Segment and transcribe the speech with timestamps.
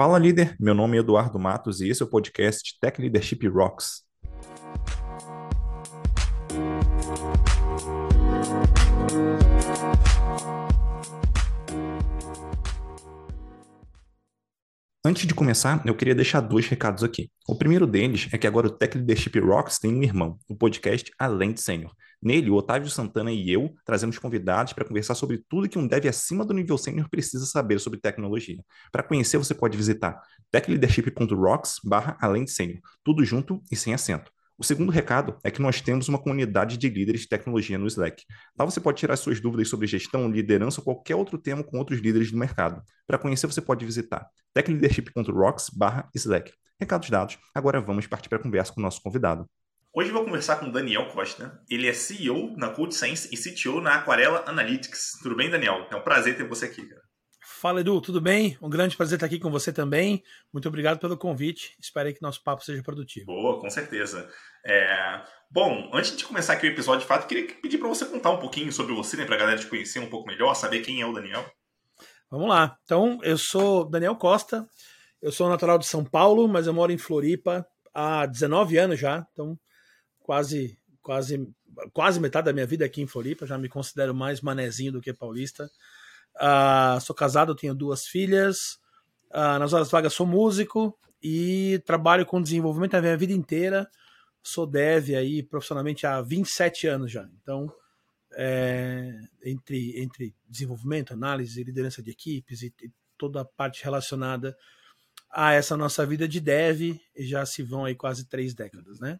[0.00, 4.02] Fala líder, meu nome é Eduardo Matos e esse é o podcast Tech Leadership Rocks.
[15.04, 17.30] Antes de começar, eu queria deixar dois recados aqui.
[17.46, 21.12] O primeiro deles é que agora o Tech Leadership Rocks tem um irmão, o podcast
[21.18, 21.94] Além de Sênior.
[22.22, 26.06] Nele, o Otávio Santana e eu trazemos convidados para conversar sobre tudo que um dev
[26.06, 28.62] acima do nível sênior precisa saber sobre tecnologia.
[28.92, 34.30] Para conhecer, você pode visitar techleadership.rocks barra além de sênior, tudo junto e sem acento.
[34.60, 38.22] O segundo recado é que nós temos uma comunidade de líderes de tecnologia no Slack.
[38.58, 42.00] Lá você pode tirar suas dúvidas sobre gestão, liderança ou qualquer outro tema com outros
[42.00, 42.82] líderes do mercado.
[43.06, 46.52] Para conhecer, você pode visitar techleadership.rocks/slack.
[46.78, 49.48] Recados dados, agora vamos partir para a conversa com o nosso convidado.
[49.92, 51.60] Hoje vou conversar com Daniel Costa.
[51.68, 55.18] Ele é CEO na Code Sense e CTO na Aquarela Analytics.
[55.20, 55.84] Tudo bem, Daniel?
[55.90, 57.02] É um prazer ter você aqui, cara.
[57.42, 58.56] Fala, Edu, tudo bem?
[58.62, 60.22] Um grande prazer estar aqui com você também.
[60.52, 61.76] Muito obrigado pelo convite.
[61.80, 63.26] Espero que nosso papo seja produtivo.
[63.26, 64.30] Boa, com certeza.
[64.64, 65.22] É...
[65.50, 68.38] Bom, antes de começar aqui o episódio de fato, queria pedir para você contar um
[68.38, 71.06] pouquinho sobre você, né, para a galera te conhecer um pouco melhor, saber quem é
[71.06, 71.44] o Daniel.
[72.30, 72.78] Vamos lá.
[72.84, 74.64] Então, eu sou Daniel Costa,
[75.20, 79.26] eu sou natural de São Paulo, mas eu moro em Floripa há 19 anos já,
[79.32, 79.58] então
[80.30, 81.52] quase quase
[81.92, 85.12] quase metade da minha vida aqui em Floripa, já me considero mais manezinho do que
[85.12, 85.68] paulista.
[86.36, 88.78] Uh, sou casado, tenho duas filhas.
[89.32, 93.90] Uh, nas horas vagas sou músico e trabalho com desenvolvimento a minha vida inteira.
[94.40, 97.28] Sou dev aí profissionalmente há 27 anos já.
[97.42, 97.68] Então,
[98.34, 99.12] é,
[99.44, 104.56] entre, entre desenvolvimento, análise, liderança de equipes e, e, toda a parte relacionada
[105.28, 109.18] a essa nossa vida de dev, já se vão aí quase três décadas, né?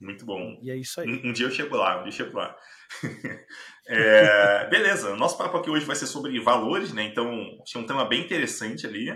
[0.00, 0.58] Muito bom.
[0.62, 1.08] E é isso aí.
[1.08, 2.56] Um, um dia eu chego lá, um dia eu chego lá.
[3.86, 7.04] é, beleza, nosso papo aqui hoje vai ser sobre valores, né?
[7.04, 7.28] Então,
[7.62, 9.10] achei um tema bem interessante ali.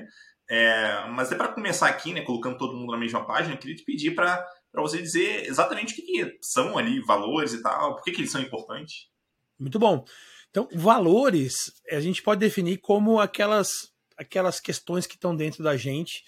[0.48, 3.76] É, mas é para começar aqui, né, colocando todo mundo na mesma página, eu queria
[3.76, 8.04] te pedir para você dizer exatamente o que, que, são ali valores e tal, por
[8.04, 9.08] que, que eles são importantes.
[9.58, 10.04] Muito bom.
[10.50, 13.70] Então, valores a gente pode definir como aquelas,
[14.18, 16.22] aquelas questões que estão dentro da gente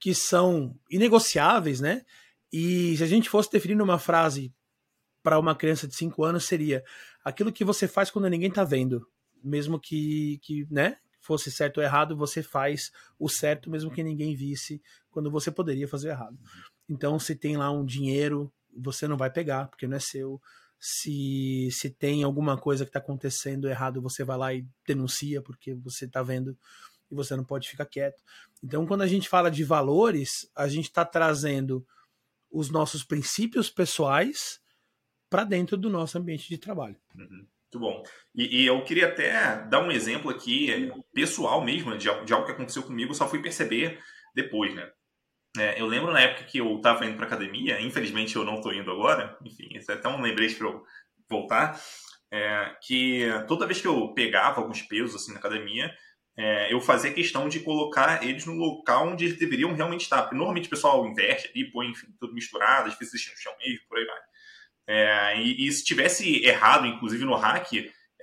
[0.00, 2.02] que são inegociáveis, né?
[2.52, 4.52] E se a gente fosse definir uma frase
[5.22, 6.84] para uma criança de 5 anos, seria
[7.24, 9.08] aquilo que você faz quando ninguém está vendo.
[9.42, 14.34] Mesmo que, que né, fosse certo ou errado, você faz o certo mesmo que ninguém
[14.34, 16.38] visse quando você poderia fazer errado.
[16.88, 20.40] Então, se tem lá um dinheiro, você não vai pegar, porque não é seu.
[20.78, 25.74] Se, se tem alguma coisa que está acontecendo errado, você vai lá e denuncia, porque
[25.74, 26.58] você está vendo
[27.10, 28.20] e você não pode ficar quieto.
[28.62, 31.86] Então, quando a gente fala de valores, a gente está trazendo
[32.52, 34.60] os nossos princípios pessoais
[35.30, 36.96] para dentro do nosso ambiente de trabalho.
[37.16, 37.46] Uhum.
[37.72, 38.02] Muito bom.
[38.34, 42.52] E, e, eu queria até dar um exemplo aqui, pessoal mesmo, de, de algo que
[42.52, 43.98] aconteceu comigo, só fui perceber
[44.34, 44.90] depois, né?
[45.58, 48.74] É, eu lembro na época que eu estava indo para academia, infelizmente eu não estou
[48.74, 50.82] indo agora, enfim, isso é até um lembrete para eu
[51.28, 51.80] voltar,
[52.30, 55.94] é, que toda vez que eu pegava alguns pesos assim na academia,
[56.36, 60.22] é, eu fazia questão de colocar eles no local onde eles deveriam realmente estar.
[60.22, 63.86] Porque normalmente o pessoal inverte ali, põe enfim, tudo misturado, às vezes no chão mesmo,
[63.88, 64.20] por aí vai.
[64.86, 67.72] É, e, e, se tivesse errado, inclusive no hack,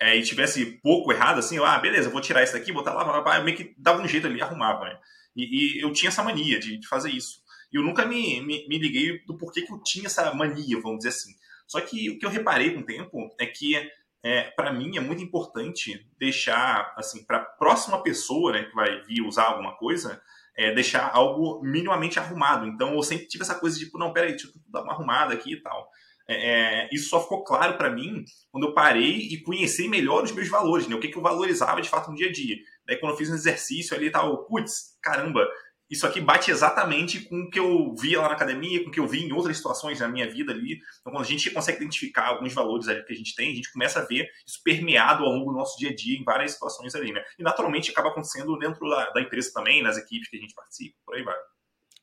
[0.02, 3.38] é, e tivesse pouco errado, assim, eu, ah, beleza, vou tirar isso daqui, botar lá,
[3.38, 5.00] eu meio que dava um jeito ali, arrumava, né?
[5.36, 7.42] E, e eu tinha essa mania de, de, fazer isso.
[7.72, 11.00] E eu nunca me, me, me liguei do porquê que eu tinha essa mania, vamos
[11.00, 11.32] dizer assim.
[11.68, 13.76] Só que o que eu reparei com o tempo é que
[14.24, 19.02] é, para mim é muito importante deixar, assim, para a próxima pessoa né, que vai
[19.04, 20.22] vir usar alguma coisa,
[20.58, 22.68] é, deixar algo minimamente arrumado.
[22.68, 25.34] Então eu sempre tive essa coisa de, tipo, não, peraí, deixa eu dar uma arrumada
[25.34, 25.90] aqui e tal.
[26.28, 30.32] É, é isso só ficou claro para mim quando eu parei e conheci melhor os
[30.32, 30.96] meus valores, né?
[30.96, 32.58] O que, que eu valorizava de fato no dia a dia.
[32.86, 35.48] Daí quando eu fiz um exercício ali e tal, putz, caramba,
[35.90, 39.00] isso aqui bate exatamente com o que eu via lá na academia, com o que
[39.00, 40.80] eu vi em outras situações na minha vida ali.
[41.00, 43.72] Então, quando a gente consegue identificar alguns valores ali que a gente tem, a gente
[43.72, 46.94] começa a ver isso permeado ao longo do nosso dia a dia em várias situações
[46.94, 47.24] ali, né?
[47.40, 50.96] E naturalmente acaba acontecendo dentro da, da empresa também, nas equipes que a gente participa,
[51.06, 51.36] por aí vai.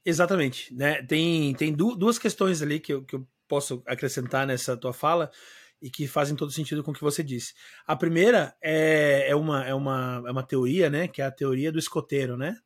[0.04, 1.02] Exatamente, né?
[1.02, 5.30] Tem, tem duas questões ali que eu, que eu posso acrescentar nessa tua fala
[5.80, 7.54] e que fazem todo sentido com o que você disse.
[7.86, 11.06] A primeira é, é, uma, é, uma, é uma teoria, né?
[11.06, 12.56] Que é a teoria do escoteiro, né?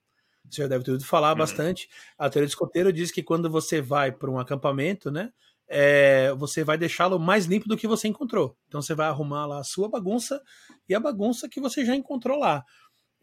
[0.51, 1.39] Você já deve ter ouvido falar uhum.
[1.39, 1.89] bastante.
[2.19, 5.33] A teoria do escoteiro diz que quando você vai para um acampamento, né?
[5.73, 8.57] É, você vai deixá-lo mais limpo do que você encontrou.
[8.67, 10.43] Então você vai arrumar lá a sua bagunça
[10.89, 12.65] e a bagunça que você já encontrou lá.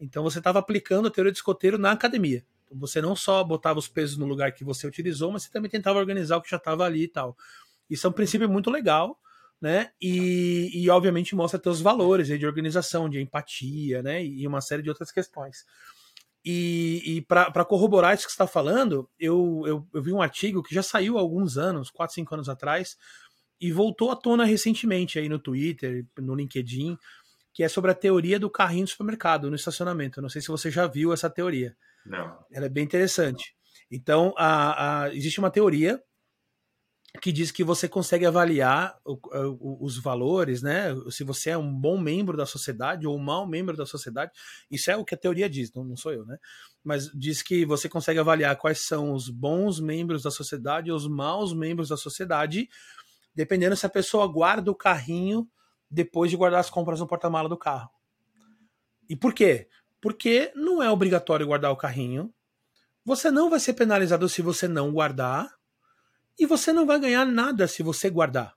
[0.00, 2.42] Então você estava aplicando a teoria do escoteiro na academia.
[2.64, 5.70] Então, você não só botava os pesos no lugar que você utilizou, mas você também
[5.70, 7.36] tentava organizar o que já estava ali e tal.
[7.88, 9.18] Isso é um princípio muito legal,
[9.60, 9.90] né?
[10.00, 14.24] E, e obviamente mostra teus valores de organização, de empatia, né?
[14.24, 15.64] E uma série de outras questões.
[16.44, 20.62] E, e para corroborar isso que você está falando, eu, eu, eu, vi um artigo
[20.62, 22.96] que já saiu há alguns anos, 4, 5 anos atrás,
[23.60, 26.96] e voltou à tona recentemente aí no Twitter, no LinkedIn,
[27.52, 30.22] que é sobre a teoria do carrinho do supermercado no estacionamento.
[30.22, 31.76] não sei se você já viu essa teoria.
[32.06, 32.38] Não.
[32.52, 33.52] Ela é bem interessante.
[33.90, 36.00] Então, a, a, existe uma teoria
[37.20, 40.94] que diz que você consegue avaliar o, o, os valores, né?
[41.10, 44.32] Se você é um bom membro da sociedade ou um mau membro da sociedade.
[44.70, 46.36] Isso é o que a teoria diz, não, não sou eu, né?
[46.84, 51.08] Mas diz que você consegue avaliar quais são os bons membros da sociedade e os
[51.08, 52.68] maus membros da sociedade,
[53.34, 55.48] dependendo se a pessoa guarda o carrinho
[55.90, 57.90] depois de guardar as compras no porta-mala do carro.
[59.08, 59.66] E por quê?
[60.00, 62.32] Porque não é obrigatório guardar o carrinho.
[63.04, 65.57] Você não vai ser penalizado se você não guardar
[66.38, 68.54] e você não vai ganhar nada se você guardar.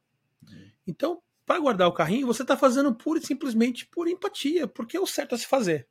[0.86, 5.00] Então, para guardar o carrinho, você está fazendo pura e simplesmente por empatia, porque é
[5.00, 5.88] o certo a se fazer.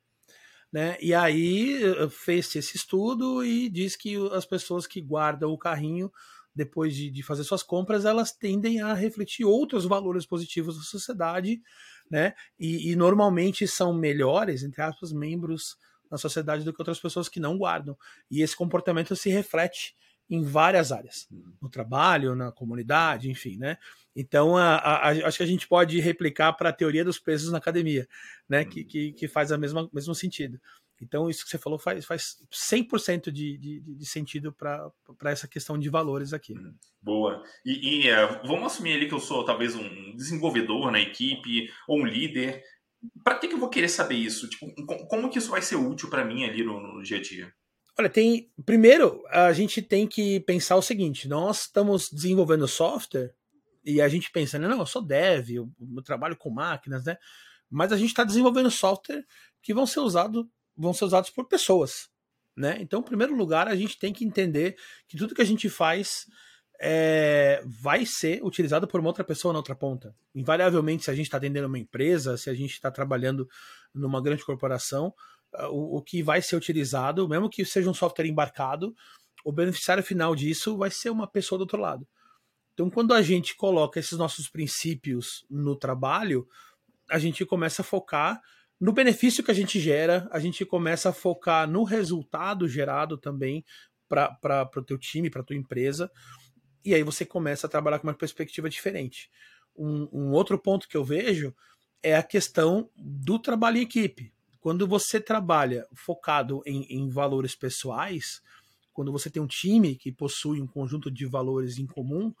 [0.71, 0.97] Né?
[1.01, 6.11] E aí eh, fez esse estudo e diz que as pessoas que guardam o carrinho
[6.55, 11.61] depois de, de, fazer suas compras, elas tendem a refletir outros valores positivos da sociedade,
[12.09, 12.33] né?
[12.59, 15.77] E, e, normalmente são melhores, entre aspas, membros
[16.09, 17.97] da sociedade do que outras pessoas que não guardam.
[18.29, 19.95] E esse comportamento se reflete
[20.31, 21.53] em várias áreas, uhum.
[21.61, 23.77] no trabalho, na comunidade, enfim, né?
[24.15, 27.51] Então, a, a, a, acho que a gente pode replicar para a teoria dos pesos
[27.51, 28.07] na academia,
[28.47, 28.63] né?
[28.63, 28.87] Que, uhum.
[28.87, 30.59] que, que faz o mesmo sentido.
[31.01, 34.91] Então, isso que você falou faz, faz 100% de, de, de sentido para
[35.25, 36.53] essa questão de valores aqui.
[36.53, 36.73] Uhum.
[37.01, 37.43] Boa.
[37.65, 41.99] E, e uh, vamos assumir ali que eu sou talvez um desenvolvedor na equipe ou
[41.99, 42.63] um líder.
[43.23, 44.47] Para que, que eu vou querer saber isso?
[44.47, 44.71] Tipo,
[45.09, 47.51] como que isso vai ser útil para mim ali no, no dia a dia?
[47.97, 48.51] Olha, tem.
[48.65, 53.33] Primeiro, a gente tem que pensar o seguinte: nós estamos desenvolvendo software
[53.83, 57.17] e a gente pensa, não, eu sou dev, eu, eu trabalho com máquinas, né?
[57.69, 59.25] Mas a gente está desenvolvendo software
[59.61, 60.45] que vão ser usados
[60.75, 62.09] vão ser usados por pessoas,
[62.55, 62.77] né?
[62.79, 64.75] Então, em primeiro lugar, a gente tem que entender
[65.07, 66.25] que tudo que a gente faz
[66.79, 70.15] é, vai ser utilizado por uma outra pessoa na outra ponta.
[70.33, 73.47] Invariavelmente, se a gente está atendendo uma empresa, se a gente está trabalhando
[73.93, 75.13] numa grande corporação,
[75.69, 78.95] o, o que vai ser utilizado, mesmo que seja um software embarcado,
[79.43, 82.07] o beneficiário final disso vai ser uma pessoa do outro lado.
[82.73, 86.47] Então, quando a gente coloca esses nossos princípios no trabalho,
[87.09, 88.41] a gente começa a focar
[88.79, 93.63] no benefício que a gente gera, a gente começa a focar no resultado gerado também
[94.07, 96.11] para o teu time, para a tua empresa,
[96.83, 99.29] e aí você começa a trabalhar com uma perspectiva diferente.
[99.75, 101.55] Um, um outro ponto que eu vejo
[102.01, 104.33] é a questão do trabalho em equipe.
[104.61, 108.41] Quando você trabalha focado em, em valores pessoais,
[108.93, 112.31] quando você tem um time que possui um conjunto de valores em comum,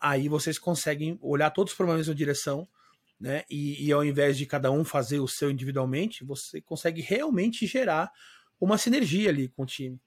[0.00, 2.66] aí vocês conseguem olhar todos para uma mesma direção,
[3.20, 3.44] né?
[3.50, 8.10] E, e, ao invés de cada um fazer o seu individualmente, você consegue realmente gerar
[8.58, 10.00] uma sinergia ali com o time,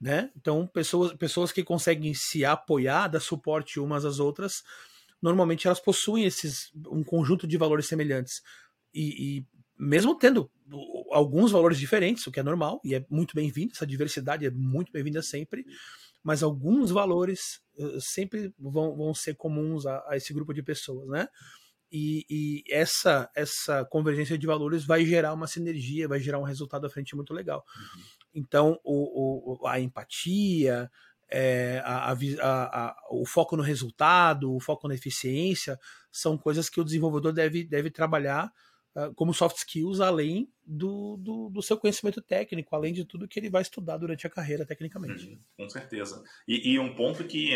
[0.00, 0.32] né?
[0.36, 4.64] Então, pessoas, pessoas que conseguem se apoiar, dar suporte umas às outras,
[5.22, 8.42] normalmente elas possuem esses um conjunto de valores semelhantes.
[8.92, 9.46] E, e
[9.78, 10.50] mesmo tendo
[11.14, 14.92] alguns valores diferentes, o que é normal e é muito bem-vindo, essa diversidade é muito
[14.92, 15.64] bem-vinda sempre,
[16.22, 21.08] mas alguns valores uh, sempre vão, vão ser comuns a, a, esse grupo de pessoas,
[21.08, 21.28] né?
[21.92, 26.86] E, e, essa, essa convergência de valores vai gerar uma sinergia, vai gerar um resultado
[26.86, 27.64] à frente muito legal.
[27.76, 28.02] Uhum.
[28.34, 30.90] Então, o, o, a empatia,
[31.30, 35.78] é, a, a, o foco no resultado, o foco na eficiência,
[36.10, 38.50] são coisas que o desenvolvedor deve, deve trabalhar
[39.16, 43.50] como soft skills, além do, do, do, seu conhecimento técnico, além de tudo que ele
[43.50, 45.26] vai estudar durante a carreira tecnicamente.
[45.26, 46.22] Uhum, com certeza.
[46.46, 47.52] E, e, um ponto que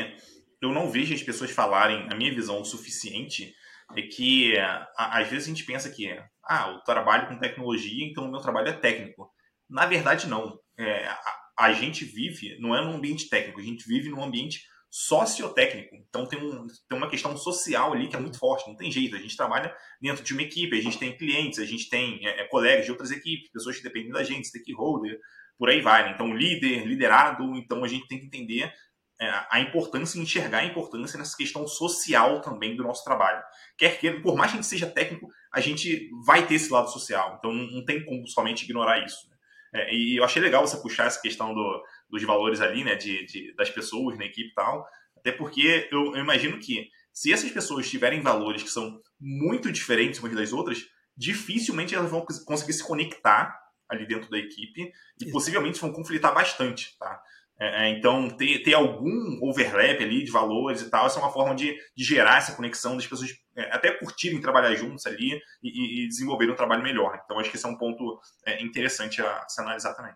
[0.60, 3.54] eu não vejo as pessoas falarem, a minha visão, o suficiente,
[3.96, 4.54] é que
[4.96, 6.10] às vezes a gente pensa que
[6.44, 9.30] ah, eu trabalho com tecnologia, então o meu trabalho é técnico.
[9.68, 10.58] Na verdade, não.
[10.76, 14.62] É, a, a gente vive, não é num ambiente técnico, a gente vive num ambiente
[14.90, 15.94] sociotécnico.
[15.96, 19.16] Então tem, um, tem uma questão social ali que é muito forte, não tem jeito.
[19.16, 22.40] A gente trabalha dentro de uma equipe, a gente tem clientes, a gente tem é,
[22.40, 25.18] é colegas de outras equipes, pessoas que dependem da gente, stakeholder,
[25.58, 26.04] por aí vai.
[26.04, 26.12] Né?
[26.14, 28.72] Então, líder, liderado, então a gente tem que entender
[29.20, 33.42] é, a importância, enxergar a importância nessa questão social também do nosso trabalho.
[33.76, 36.88] Quer que, por mais que a gente seja técnico, a gente vai ter esse lado
[36.90, 37.36] social.
[37.38, 39.28] Então não, não tem como somente ignorar isso.
[39.28, 39.36] Né?
[39.74, 43.24] É, e eu achei legal você puxar essa questão do, dos valores ali, né, de,
[43.26, 44.86] de, das pessoas na equipe e tal,
[45.16, 50.20] até porque eu, eu, imagino que se essas pessoas tiverem valores que são muito diferentes
[50.20, 50.84] umas das outras,
[51.16, 56.96] dificilmente elas vão conseguir se conectar ali dentro da equipe e possivelmente vão conflitar bastante,
[56.98, 57.20] tá?
[57.60, 61.32] É, é, então, ter, ter algum overlap ali de valores e tal, essa é uma
[61.32, 66.04] forma de, de gerar essa conexão das pessoas é, até curtirem trabalhar juntos ali e,
[66.04, 67.20] e, desenvolver um trabalho melhor.
[67.24, 70.12] Então, acho que esse é um ponto é, interessante a se analisar também.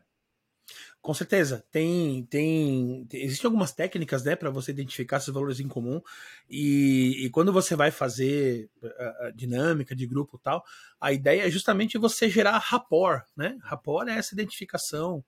[1.02, 1.64] Com certeza.
[1.72, 6.00] Tem, tem, existem algumas técnicas, né, para você identificar esses valores em comum.
[6.48, 10.64] E, e quando você vai fazer a, a dinâmica de grupo tal,
[11.00, 13.58] a ideia é justamente você gerar rapport, né?
[13.64, 15.24] Rapport é essa identificação.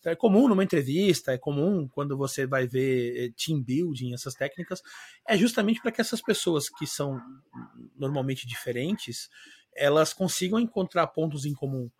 [0.00, 4.32] Então, é comum numa entrevista, é comum quando você vai ver eh, team building, essas
[4.32, 4.80] técnicas,
[5.26, 7.20] é justamente para que essas pessoas que são
[7.98, 9.28] normalmente diferentes,
[9.74, 11.90] elas consigam encontrar pontos em comum.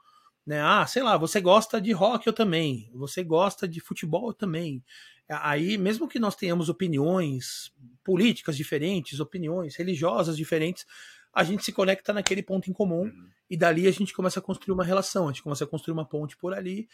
[0.48, 0.62] Né?
[0.62, 2.90] Ah, sei lá, você gosta de rock, eu também.
[2.94, 4.82] Você gosta de futebol, eu também.
[5.28, 7.70] Aí, mesmo que nós tenhamos opiniões
[8.02, 10.86] políticas diferentes, opiniões religiosas diferentes,
[11.34, 13.28] a gente se conecta naquele ponto em comum uhum.
[13.50, 16.08] e dali a gente começa a construir uma relação, a gente começa a construir uma
[16.08, 16.88] ponte por ali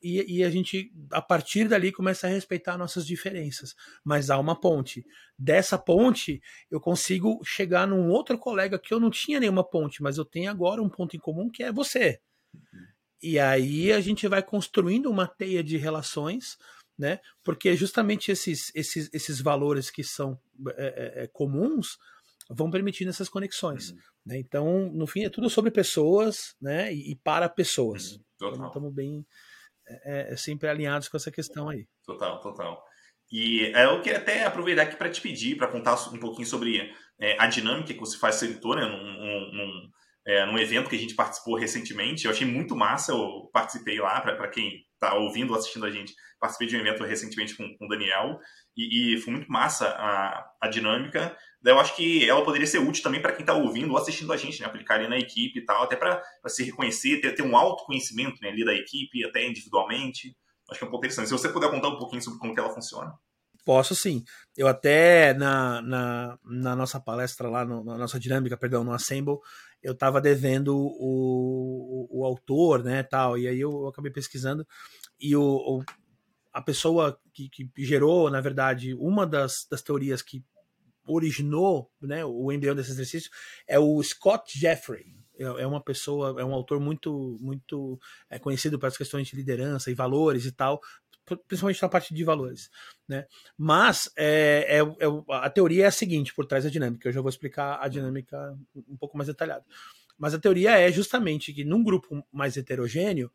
[0.00, 3.74] e, e, a gente, a partir dali, começa a respeitar nossas diferenças.
[4.04, 5.04] Mas há uma ponte.
[5.36, 6.40] Dessa ponte,
[6.70, 10.48] eu consigo chegar num outro colega que eu não tinha nenhuma ponte, mas eu tenho
[10.48, 12.20] agora um ponto em comum que é você.
[12.54, 12.91] Uhum.
[13.22, 16.56] E aí a gente vai construindo uma teia de relações,
[16.98, 17.20] né?
[17.44, 20.38] Porque justamente esses, esses, esses valores que são
[20.76, 21.96] é, é, é comuns
[22.50, 23.90] vão permitindo essas conexões.
[23.90, 23.96] Uhum.
[24.26, 24.38] Né?
[24.38, 26.92] Então, no fim, é tudo sobre pessoas, né?
[26.92, 28.12] E, e para pessoas.
[28.12, 28.24] Uhum.
[28.34, 29.24] Então, estamos bem
[29.88, 31.86] é, é, é, sempre alinhados com essa questão aí.
[32.04, 32.84] Total, total.
[33.30, 36.92] E é, eu queria até aproveitar aqui para te pedir, para contar um pouquinho sobre
[37.18, 38.84] é, a dinâmica que você faz ser editor, né?
[38.84, 39.90] Num, num,
[40.26, 42.24] é, num evento que a gente participou recentemente.
[42.24, 46.14] Eu achei muito massa, eu participei lá, para quem está ouvindo ou assistindo a gente,
[46.38, 48.38] participei de um evento recentemente com, com o Daniel,
[48.76, 51.36] e, e, foi muito massa a, a dinâmica.
[51.64, 54.36] Eu acho que ela poderia ser útil também para quem está ouvindo ou assistindo a
[54.36, 54.66] gente, né?
[54.66, 58.48] Aplicar ali na equipe e tal, até para se reconhecer, ter, ter um autoconhecimento né,
[58.48, 60.34] ali da equipe, até individualmente.
[60.70, 61.28] Acho que é um pouco interessante.
[61.28, 63.12] Se você puder contar um pouquinho sobre como que ela funciona.
[63.64, 64.24] Posso sim.
[64.56, 69.38] Eu até na, na, na nossa palestra lá, no, na nossa dinâmica, perdão, no Assemble,
[69.82, 74.66] eu estava devendo o, o, o, autor, né, tal, e aí eu acabei pesquisando
[75.20, 75.84] e o, o
[76.52, 80.44] a pessoa que, que, gerou, na verdade, uma das, das teorias que
[81.06, 83.30] originou né, o embrião desse exercício
[83.66, 85.16] é o Scott Jeffrey.
[85.38, 89.90] É, é uma pessoa, é um autor muito, muito é, conhecido pelas questões de liderança
[89.90, 90.78] e valores e tal,
[91.24, 92.70] principalmente na parte de valores,
[93.08, 93.26] né?
[93.56, 97.08] Mas é, é, é, a teoria é a seguinte por trás da dinâmica.
[97.08, 99.64] Eu já vou explicar a dinâmica um pouco mais detalhada.
[100.18, 103.30] Mas a teoria é justamente que num grupo mais heterogêneo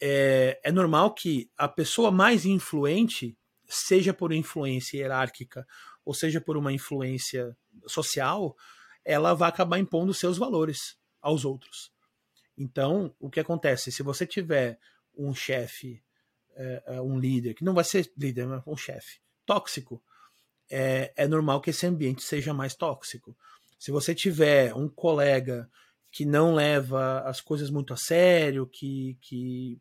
[0.00, 5.66] é, é normal que a pessoa mais influente, seja por influência hierárquica
[6.04, 7.56] ou seja por uma influência
[7.86, 8.54] social,
[9.04, 11.90] ela vai acabar impondo seus valores aos outros.
[12.56, 13.90] Então, o que acontece?
[13.90, 14.78] Se você tiver
[15.16, 16.02] um chefe
[16.56, 20.02] é, é, um líder, que não vai ser líder, mas um chefe tóxico,
[20.70, 23.36] é, é normal que esse ambiente seja mais tóxico.
[23.78, 25.68] Se você tiver um colega
[26.10, 29.78] que não leva as coisas muito a sério, que, que,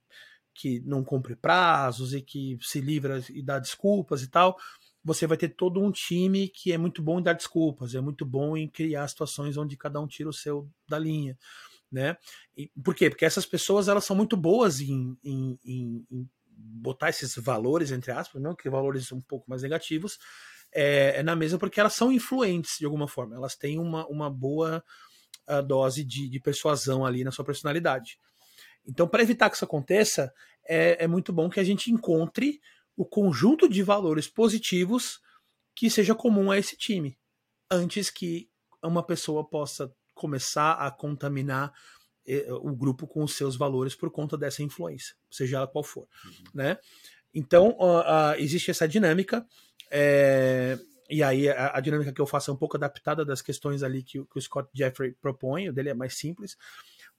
[0.53, 4.57] que não cumpre prazos e que se livra e dá desculpas e tal,
[5.03, 8.25] você vai ter todo um time que é muito bom em dar desculpas, é muito
[8.25, 11.37] bom em criar situações onde cada um tira o seu da linha.
[11.91, 12.17] Né?
[12.57, 13.09] E, por quê?
[13.09, 18.41] Porque essas pessoas elas são muito boas em, em, em, botar esses valores, entre aspas,
[18.41, 20.17] não que valores um pouco mais negativos,
[20.71, 24.29] é, é, na mesa porque elas são influentes de alguma forma, elas têm uma, uma
[24.29, 24.83] boa
[25.47, 28.17] uh, dose de, de, persuasão ali na sua personalidade.
[28.85, 30.33] Então, para evitar que isso aconteça,
[30.67, 32.59] é, é muito bom que a gente encontre
[32.97, 35.19] o conjunto de valores positivos
[35.75, 37.17] que seja comum a esse time,
[37.69, 38.49] antes que
[38.83, 41.73] uma pessoa possa começar a contaminar
[42.61, 46.31] o grupo com os seus valores por conta dessa influência, seja ela qual for, uhum.
[46.53, 46.77] né?
[47.33, 49.45] Então uh, uh, existe essa dinâmica
[49.91, 50.77] é,
[51.09, 54.03] e aí a, a, dinâmica que eu faço é um pouco adaptada das questões ali
[54.03, 56.55] que, que o Scott Jeffrey propõe, o dele é mais simples,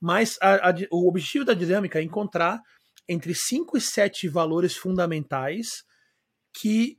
[0.01, 2.61] mas a, a, o objetivo da dinâmica é encontrar
[3.09, 5.85] entre 5 e 7 valores fundamentais
[6.53, 6.99] que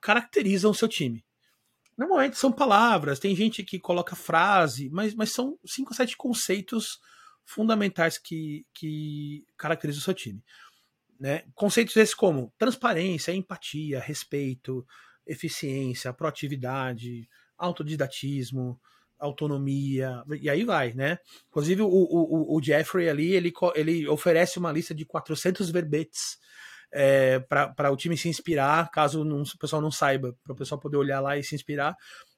[0.00, 1.24] caracterizam o seu time.
[1.96, 6.98] Normalmente são palavras, tem gente que coloca frase, mas, mas são 5 ou 7 conceitos
[7.46, 10.42] fundamentais que, que caracterizam o seu time.
[11.18, 11.44] Né?
[11.54, 14.86] Conceitos esses como transparência, empatia, respeito,
[15.26, 18.78] eficiência, proatividade, autodidatismo,
[19.18, 21.18] autonomia, e aí vai, né?
[21.48, 26.38] Inclusive o, o, o Jeffrey ali, ele, ele oferece uma lista de 400 verbetes
[26.92, 30.80] é, para o time se inspirar, caso não, o pessoal não saiba, para o pessoal
[30.80, 31.96] poder olhar lá e se inspirar,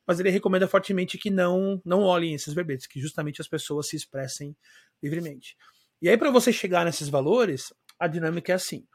[0.08, 3.94] mas ele recomenda fortemente que não, não olhem esses verbetes, que justamente as pessoas se
[3.94, 4.56] expressem
[5.02, 5.54] livremente.
[6.00, 8.88] E aí, para você chegar nesses valores, a dinâmica é assim: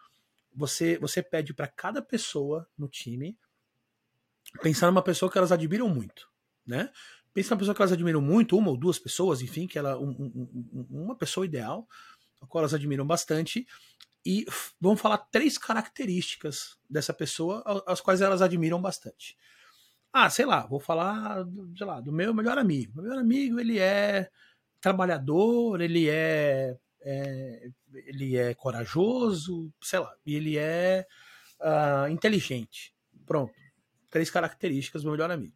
[0.52, 3.38] você, você pede para cada pessoa no time
[4.60, 6.28] pensar numa pessoa que elas admiram muito,
[6.66, 6.92] né?
[7.32, 10.10] Pensa numa pessoa que elas admiram muito, uma ou duas pessoas, enfim, que ela um,
[10.10, 11.88] um, uma pessoa ideal,
[12.42, 13.68] a qual elas admiram bastante,
[14.26, 14.48] e
[14.82, 19.38] vão falar três características dessa pessoa, as quais elas admiram bastante.
[20.14, 21.44] Ah, sei lá, vou falar,
[21.76, 22.94] sei lá, do meu melhor amigo.
[22.96, 24.30] Meu melhor amigo, ele é
[24.80, 27.70] trabalhador, ele é, é
[28.06, 31.08] ele é corajoso, sei lá, ele é
[31.60, 32.94] uh, inteligente.
[33.26, 33.54] Pronto.
[34.10, 35.56] Três características do melhor amigo.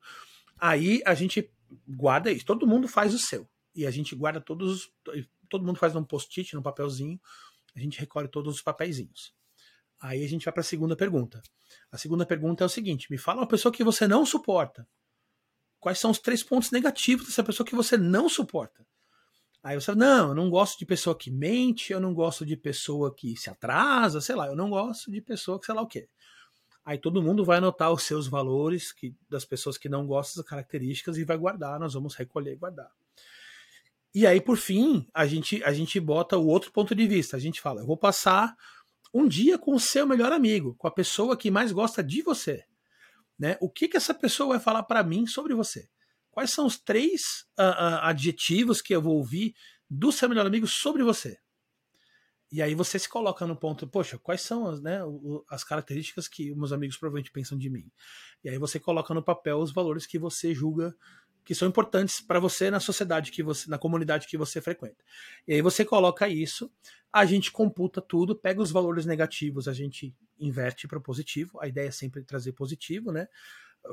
[0.60, 1.52] Aí a gente
[1.88, 2.46] guarda isso.
[2.46, 3.48] Todo mundo faz o seu.
[3.76, 4.92] E a gente guarda todos.
[5.48, 7.20] Todo mundo faz num post-it, num papelzinho.
[7.76, 9.37] A gente recolhe todos os papeizinhos.
[10.00, 11.42] Aí a gente vai para a segunda pergunta.
[11.92, 14.88] A segunda pergunta é o seguinte: me fala uma pessoa que você não suporta.
[15.80, 18.86] Quais são os três pontos negativos dessa pessoa que você não suporta?
[19.64, 23.14] Aí você não, eu não gosto de pessoa que mente, eu não gosto de pessoa
[23.14, 26.08] que se atrasa, sei lá, eu não gosto de pessoa que sei lá o quê.
[26.86, 30.50] Aí todo mundo vai anotar os seus valores que, das pessoas que não gostam das
[30.50, 32.90] características e vai guardar, nós vamos recolher e guardar.
[34.16, 37.36] E aí, por fim, a gente, a gente bota o outro ponto de vista.
[37.36, 38.56] A gente fala, eu vou passar
[39.14, 42.64] um dia com o seu melhor amigo, com a pessoa que mais gosta de você.
[43.38, 43.58] Né?
[43.62, 45.88] O que, que essa pessoa vai falar para mim sobre você?
[46.32, 49.56] Quais são os três uh, uh, adjetivos que eu vou ouvir
[49.90, 51.38] do seu melhor amigo sobre você?
[52.52, 55.02] E aí você se coloca no ponto, poxa, quais são as, né,
[55.50, 57.92] as características que meus amigos provavelmente pensam de mim?
[58.44, 60.96] E aí você coloca no papel os valores que você julga
[61.48, 65.02] que são importantes para você na sociedade que você, na comunidade que você frequenta.
[65.48, 66.70] E aí você coloca isso,
[67.12, 71.58] a gente computa tudo, pega os valores negativos, a gente inverte para positivo.
[71.62, 73.30] A ideia é sempre trazer positivo, né?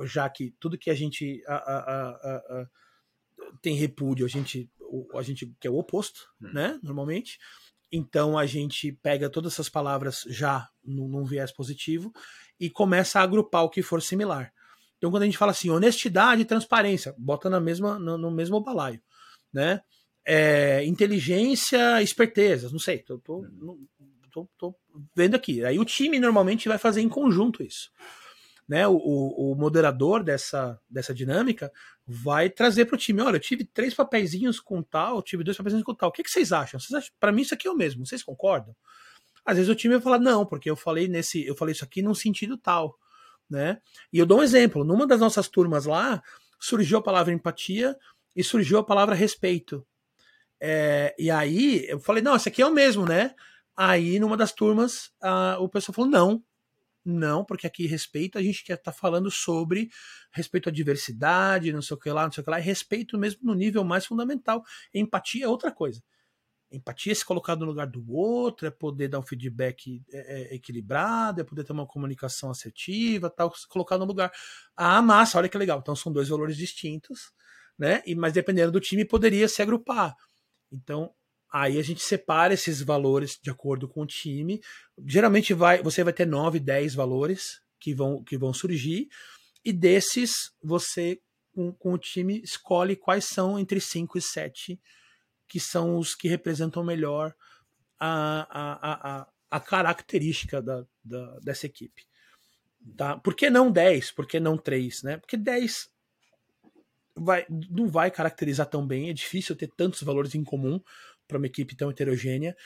[0.02, 2.66] já que tudo que a gente a, a, a,
[3.62, 4.68] tem repúdio, a gente,
[5.14, 6.50] a gente quer o oposto, hum.
[6.52, 6.80] né?
[6.82, 7.38] Normalmente.
[7.92, 12.12] Então a gente pega todas essas palavras já num, num, viés positivo
[12.58, 14.52] e começa a agrupar o que for similar.
[15.04, 18.58] Então quando a gente fala assim, honestidade e transparência, bota na mesma, no, no mesmo
[18.58, 19.02] balaio,
[19.52, 19.82] né?
[20.26, 23.86] É, inteligência, esperteza, não sei, tô, tô, hum.
[24.32, 24.74] tô, tô,
[25.14, 25.62] vendo aqui.
[25.62, 27.90] Aí o time normalmente vai fazer em conjunto isso
[28.66, 31.70] né, o, o moderador dessa, dessa dinâmica
[32.06, 35.84] vai trazer para o time: olha, eu tive três papeizinhos com tal, tive dois papeizinhos
[35.84, 36.08] com tal.
[36.08, 36.78] O que, que vocês acham?
[36.78, 37.12] Acham?
[37.20, 38.06] Para mim, isso aqui é o mesmo.
[38.06, 38.74] Vocês concordam?
[39.44, 42.00] Às vezes o time vai falar, não, porque eu falei nesse, eu falei isso aqui
[42.00, 42.98] num sentido tal.
[43.48, 43.78] Né?
[44.12, 44.84] E eu dou um exemplo.
[44.84, 46.22] Numa das nossas turmas lá,
[46.58, 47.96] surgiu a palavra empatia
[48.34, 49.86] e surgiu a palavra respeito.
[50.60, 53.34] É, e aí eu falei, não, esse aqui é o mesmo, né?
[53.76, 56.42] Aí, numa das turmas, a, o pessoal falou, não,
[57.04, 59.90] não, porque aqui respeito a gente quer estar tá falando sobre
[60.32, 63.18] respeito à diversidade, não sei o que lá, não sei o que lá, e respeito
[63.18, 64.64] mesmo no nível mais fundamental.
[64.94, 66.02] Empatia é outra coisa.
[66.74, 70.54] Empatia é se colocar no lugar do outro, é poder dar um feedback é, é,
[70.54, 74.32] equilibrado, é poder ter uma comunicação assertiva, tal, se colocar no lugar.
[74.76, 75.78] Ah, massa, olha que legal.
[75.80, 77.32] Então são dois valores distintos,
[77.78, 78.02] né?
[78.06, 80.14] E, mas dependendo do time, poderia se agrupar.
[80.72, 81.14] Então,
[81.56, 84.60] Aí a gente separa esses valores de acordo com o time.
[85.06, 89.06] Geralmente vai, você vai ter 9, 10 valores que vão, que vão surgir.
[89.64, 91.20] E desses, você,
[91.54, 94.80] com, com o time, escolhe quais são entre 5 e 7
[95.48, 97.34] que são os que representam melhor
[97.98, 102.06] a, a, a, a característica da, da, dessa equipe.
[102.96, 103.16] Tá?
[103.18, 104.12] Por que não 10?
[104.12, 105.02] Por que não 3?
[105.02, 105.16] Né?
[105.16, 105.88] Porque 10
[107.16, 110.80] vai, não vai caracterizar tão bem, é difícil ter tantos valores em comum
[111.26, 112.56] para uma equipe tão heterogênea.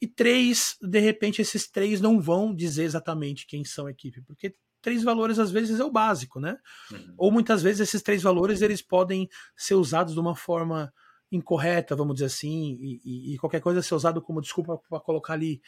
[0.00, 4.54] E três, de repente, esses três não vão dizer exatamente quem são a equipe, porque
[4.82, 6.58] três valores às vezes é o básico, né?
[6.92, 7.14] Uhum.
[7.16, 10.92] Ou muitas vezes esses três valores eles podem ser usados de uma forma
[11.30, 15.32] incorreta, vamos dizer assim, e, e, e qualquer coisa ser usado como desculpa para colocar
[15.32, 15.60] ali.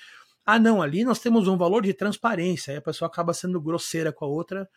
[0.44, 4.12] Ah, não, ali nós temos um valor de transparência, aí a pessoa acaba sendo grosseira
[4.12, 4.68] com a outra,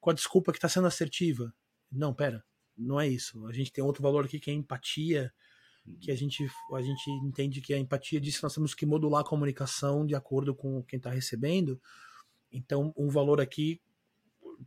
[0.00, 1.52] com a desculpa que está sendo assertiva.
[1.90, 2.44] Não, pera,
[2.76, 3.46] não é isso.
[3.46, 5.32] A gente tem outro valor aqui que é empatia,
[6.00, 9.22] que a gente, a gente entende que a empatia diz que nós temos que modular
[9.22, 11.80] a comunicação de acordo com quem está recebendo.
[12.52, 13.80] Então, um valor aqui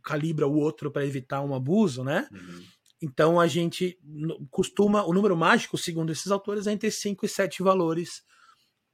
[0.02, 2.28] calibra o outro para evitar um abuso, né?
[2.32, 2.62] Uhum.
[3.02, 3.98] Então, a gente
[4.48, 5.04] costuma.
[5.04, 8.22] O número mágico, segundo esses autores, é entre 5 e 7 valores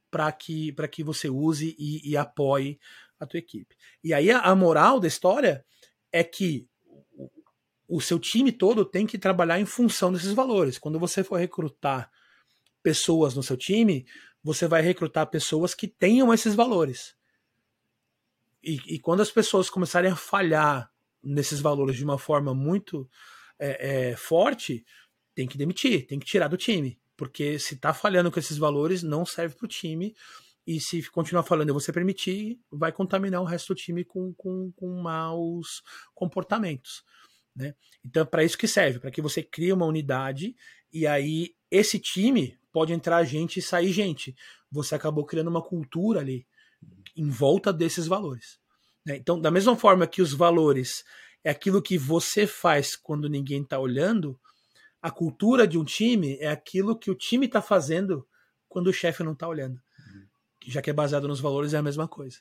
[0.09, 2.79] para que, que você use e, e, apoie
[3.19, 3.75] a tua equipe.
[4.03, 5.63] E aí, a, a moral da história
[6.11, 6.67] é que
[7.87, 10.79] o seu time todo tem que trabalhar em função desses valores.
[10.79, 12.09] Quando você for recrutar
[12.81, 14.07] pessoas no seu time,
[14.43, 17.15] você vai recrutar pessoas que tenham esses valores.
[18.63, 20.91] E, e quando as pessoas começarem a falhar
[21.23, 23.07] nesses valores de uma forma muito
[23.59, 24.85] é, é, forte,
[25.35, 26.99] tem que demitir, tem que tirar do time.
[27.15, 30.15] Porque se está falhando com esses valores, não serve para o time.
[30.65, 34.71] E se continuar falando e você permitir, vai contaminar o resto do time com, com,
[34.75, 35.81] com maus
[36.13, 37.03] comportamentos.
[37.55, 37.73] Né?
[38.05, 40.55] Então, para isso que serve, para que você crie uma unidade
[40.93, 44.35] e aí esse time pode entrar gente e sair gente.
[44.71, 46.47] Você acabou criando uma cultura ali
[47.15, 48.59] em volta desses valores.
[49.05, 49.17] Né?
[49.17, 51.03] Então, da mesma forma que os valores
[51.43, 54.39] é aquilo que você faz quando ninguém está olhando,
[55.01, 58.27] a cultura de um time é aquilo que o time está fazendo
[58.67, 59.75] quando o chefe não está olhando.
[59.75, 60.27] Uhum.
[60.67, 62.37] Já que é baseado nos valores, é a mesma coisa.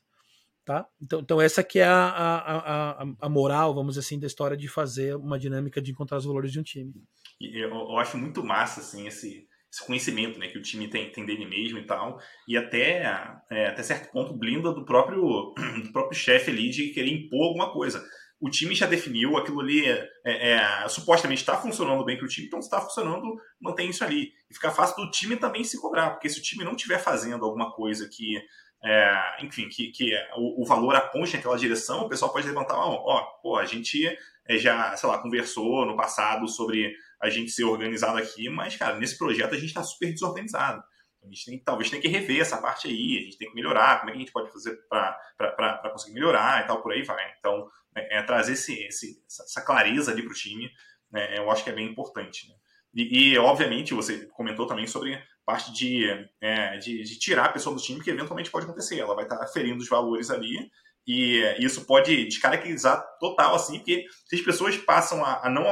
[0.65, 0.87] Tá?
[1.01, 4.57] Então, então essa que é a, a, a, a, moral, vamos dizer assim, da história
[4.57, 6.93] de fazer uma dinâmica de encontrar os valores de um time.
[7.41, 11.25] Eu, eu acho muito massa assim, esse, esse conhecimento né, que o time tem, tem
[11.25, 13.03] dele mesmo e tal, e até,
[13.51, 17.73] é, até certo ponto blinda do próprio, do próprio chefe ali de querer impor alguma
[17.73, 18.05] coisa
[18.41, 22.29] o time já definiu, aquilo ali é, é, é supostamente está funcionando bem para o
[22.29, 24.33] time, então se está funcionando, mantém isso ali.
[24.49, 27.45] E fica fácil do time também se cobrar, porque se o time não estiver fazendo
[27.45, 28.41] alguma coisa que,
[28.85, 32.79] é, enfim, que, que o, o, valor aponte naquela direção, o pessoal pode levantar a
[32.79, 33.03] mão.
[33.05, 34.07] Ó, pô, a gente
[34.47, 38.97] é, já, sei lá, conversou no passado sobre a gente ser organizado aqui, mas, cara,
[38.97, 40.81] nesse projeto a gente está super desorganizado.
[41.21, 43.99] A gente tem, talvez tem que rever essa parte aí, a gente tem que melhorar,
[43.99, 47.35] como é que a gente pode fazer para conseguir melhorar e tal, por aí vai.
[47.39, 47.69] Então,
[47.99, 50.71] é, é trazer esse, esse, essa clareza ali para o time,
[51.11, 52.49] né, eu acho que é bem importante.
[52.49, 52.55] Né?
[52.95, 56.07] E, e, obviamente, você comentou também sobre parte de,
[56.41, 58.99] é, de, de, tirar a pessoa do time, que eventualmente pode acontecer.
[58.99, 60.71] Ela vai estar ferindo os valores ali,
[61.07, 65.65] e isso pode descaracterizar total, assim, porque se as pessoas passam a, a não,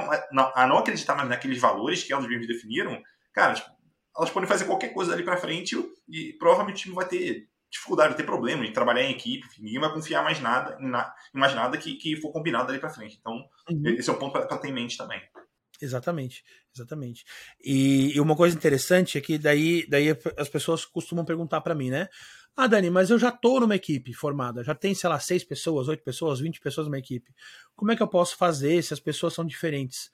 [0.55, 2.99] a, não acreditar mais naqueles valores que elas mesmas definiram,
[3.35, 3.69] cara, tipo,
[4.17, 5.77] elas podem fazer qualquer coisa ali para frente
[6.09, 9.81] e provavelmente o time vai ter dificuldade, vai ter problema de trabalhar em equipe, ninguém
[9.81, 13.17] vai confiar mais nada em, na, mais nada que, que for combinado ali para frente.
[13.21, 13.35] Então,
[13.71, 13.89] uhum.
[13.89, 15.21] esse é um ponto para ter em mente também.
[15.81, 16.43] Exatamente,
[16.75, 17.25] exatamente.
[17.63, 21.91] E, e, uma coisa interessante é que daí, daí as pessoas costumam perguntar para mim,
[21.91, 22.09] né?
[22.57, 25.89] Ah, Dani, mas eu já tô numa equipe formada, já tem, sei lá, seis pessoas,
[25.89, 27.35] oito pessoas, vinte pessoas numa equipe.
[27.75, 30.11] Como é que eu posso fazer se as pessoas são diferentes?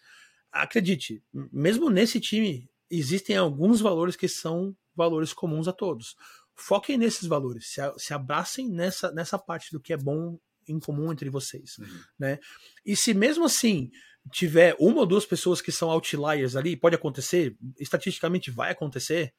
[0.51, 6.17] Acredite, mesmo nesse time existem alguns valores que são valores comuns a todos.
[6.63, 11.13] Foquem nesses valores, se, se abracem nessa, nessa parte do que é bom em comum
[11.13, 12.01] entre vocês, uhum.
[12.19, 12.39] né?
[12.87, 13.91] E se mesmo assim
[14.31, 19.35] tiver uma ou duas pessoas que são outliers ali, pode acontecer, estatisticamente vai acontecer,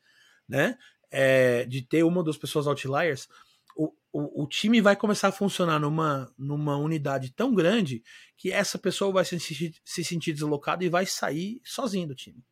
[0.48, 0.78] né?
[1.10, 3.28] É, de ter uma ou duas pessoas outliers,
[3.78, 8.04] o, o, o, time vai começar a funcionar numa, numa unidade tão grande
[8.36, 12.44] que essa pessoa vai se, se sentir deslocada e vai sair sozinha do time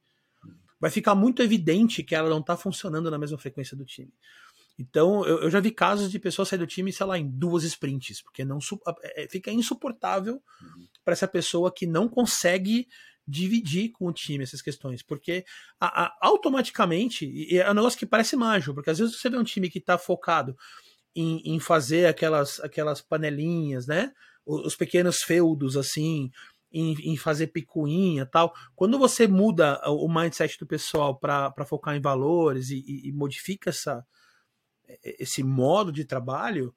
[0.82, 4.12] vai ficar muito evidente que ela não está funcionando na mesma frequência do time.
[4.82, 7.63] Então, eu, eu, já vi casos de pessoas sair do time, sei lá, em duas
[7.63, 8.60] sprints, porque não
[9.04, 10.88] é, fica insuportável uhum.
[11.04, 12.88] para essa pessoa que não consegue
[13.28, 15.46] dividir com o time essas questões, porque
[15.80, 19.38] a, a, automaticamente, e é um negócio que parece mágico, porque às vezes você vê
[19.38, 20.56] um time que está focado
[21.15, 24.12] em, em, fazer aquelas, aquelas panelinhas, né?
[24.46, 26.32] Os, os pequenos feudos, assim,
[26.72, 28.54] em, em fazer picuinha tal.
[28.76, 33.70] Quando você muda o mindset do pessoal para focar em valores e, e, e, modifica
[33.70, 34.06] essa,
[35.04, 36.74] esse modo de trabalho,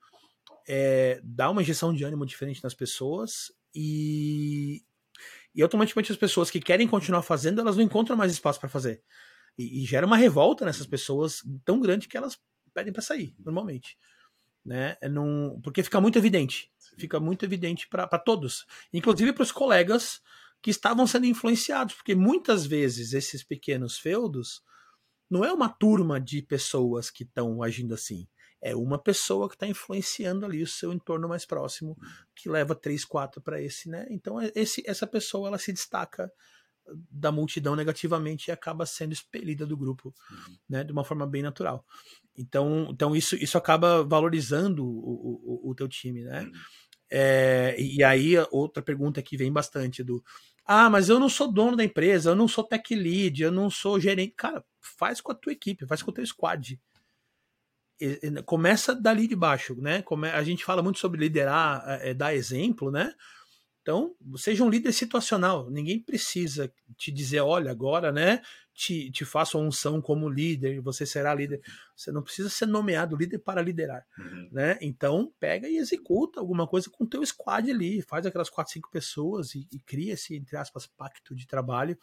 [0.67, 4.83] é, dá uma injeção de ânimo diferente nas pessoas e,
[5.55, 9.03] e automaticamente as pessoas que querem continuar fazendo, elas não encontram mais espaço para fazer.
[9.57, 12.39] E, e, gera uma revolta nessas pessoas tão grande que elas
[12.73, 13.97] pedem para sair, normalmente.
[14.65, 14.97] Né?
[15.01, 20.21] É num, porque fica muito evidente fica muito evidente para todos, inclusive para os colegas
[20.63, 24.63] que estavam sendo influenciados, porque muitas vezes esses pequenos feudos
[25.31, 28.27] não é uma turma de pessoas que estão agindo assim.
[28.61, 31.97] É uma pessoa que está influenciando ali o seu entorno mais próximo,
[32.35, 34.07] que leva três, quatro para esse, né?
[34.11, 36.33] Então é, esse, essa pessoa ela se destaca
[37.11, 40.57] da multidão negativamente e acaba sendo expelida do grupo, uhum.
[40.69, 40.85] né?
[40.85, 41.85] De uma forma bem natural.
[42.37, 46.43] Então, então isso, isso acaba valorizando o, o, o teu time, né?
[46.43, 46.53] Uhum.
[47.11, 50.23] É, e aí, outra pergunta que vem bastante do.
[50.67, 53.69] Ah, mas eu não sou dono da empresa, eu não sou tech lead, eu não
[53.69, 54.35] sou gerente.
[54.37, 56.81] Cara, faz com a tua equipe, faz com o teu squad.
[58.45, 60.03] Começa dali de baixo, né?
[60.33, 63.13] A gente fala muito sobre liderar, é, dar exemplo, né?
[63.85, 65.69] Então, seja um líder situacional.
[65.69, 68.41] Ninguém precisa te dizer, olha, agora, né?
[68.73, 71.61] Te, te faço a unção como líder, você será líder.
[71.95, 74.49] Você não precisa ser nomeado líder para liderar, uhum.
[74.51, 74.79] né?
[74.81, 78.91] Então, pega e executa alguma coisa com o teu squad ali, faz aquelas quatro, cinco
[78.91, 81.99] pessoas e, e cria esse, entre aspas, pacto de trabalho.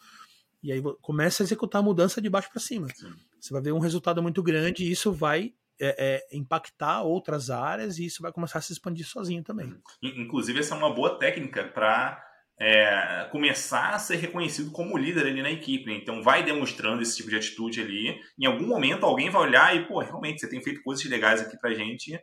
[0.62, 2.86] E aí começa a executar a mudança de baixo para cima.
[2.94, 3.12] Sim.
[3.40, 7.98] Você vai ver um resultado muito grande e isso vai é, é, impactar outras áreas
[7.98, 9.74] e isso vai começar a se expandir sozinho também.
[10.00, 12.24] Inclusive, essa é uma boa técnica para
[12.60, 15.86] é, começar a ser reconhecido como líder ali na equipe.
[15.86, 15.94] Né?
[15.94, 18.20] Então, vai demonstrando esse tipo de atitude ali.
[18.38, 21.58] Em algum momento, alguém vai olhar e, pô, realmente, você tem feito coisas legais aqui
[21.58, 22.16] para gente.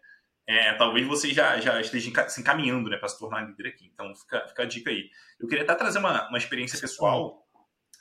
[0.48, 3.92] É, talvez você já, já esteja se encaminhando né, para se tornar líder aqui.
[3.94, 5.10] Então, fica, fica a dica aí.
[5.38, 7.46] Eu queria até trazer uma, uma experiência pessoal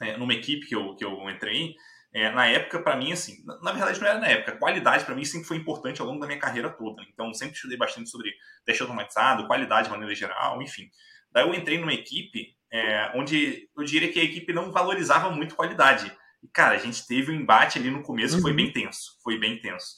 [0.01, 1.75] é, numa equipe que eu, que eu entrei
[2.13, 5.15] É, na época, para mim, assim, na, na, verdade não era na época, qualidade para
[5.15, 7.03] mim sempre foi importante ao longo da minha carreira toda.
[7.13, 8.33] Então, sempre estudei bastante sobre
[8.65, 10.91] teste automatizado, qualidade de maneira geral, enfim.
[11.31, 15.55] Daí eu entrei numa equipe é, onde eu diria que a equipe não valorizava muito
[15.55, 16.11] qualidade.
[16.43, 18.43] E, cara, a gente teve um embate ali no começo que uhum.
[18.43, 19.19] foi bem tenso.
[19.23, 19.97] Foi bem tenso.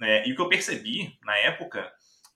[0.00, 1.92] É, e o que eu percebi na época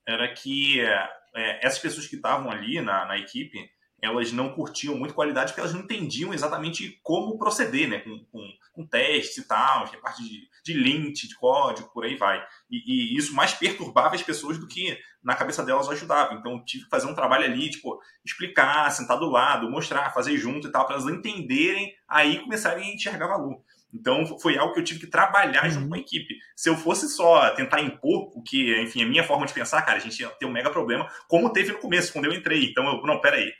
[0.07, 3.59] era que é, essas pessoas que estavam ali na, na equipe,
[4.01, 8.01] elas não curtiam muito qualidade porque elas não entendiam exatamente como proceder, né?
[8.01, 12.05] Com, com, com testes e tal, que é parte de, de lint, de código, por
[12.05, 12.45] aí vai.
[12.71, 16.35] E, e, isso mais perturbava as pessoas do que na cabeça delas ajudava.
[16.35, 20.69] Então tive que fazer um trabalho ali, tipo, explicar, sentar do lado, mostrar, fazer junto
[20.69, 23.63] e tal, para elas entenderem, aí começarem a enxergar valor.
[23.93, 25.71] Então foi algo que eu tive que trabalhar uhum.
[25.71, 26.37] junto com a equipe.
[26.55, 29.97] Se eu fosse só tentar impor o que, enfim, a minha forma de pensar, cara,
[29.97, 32.71] a gente ia ter um mega problema, como teve no começo, quando eu entrei.
[32.71, 33.53] Então, eu, não, peraí,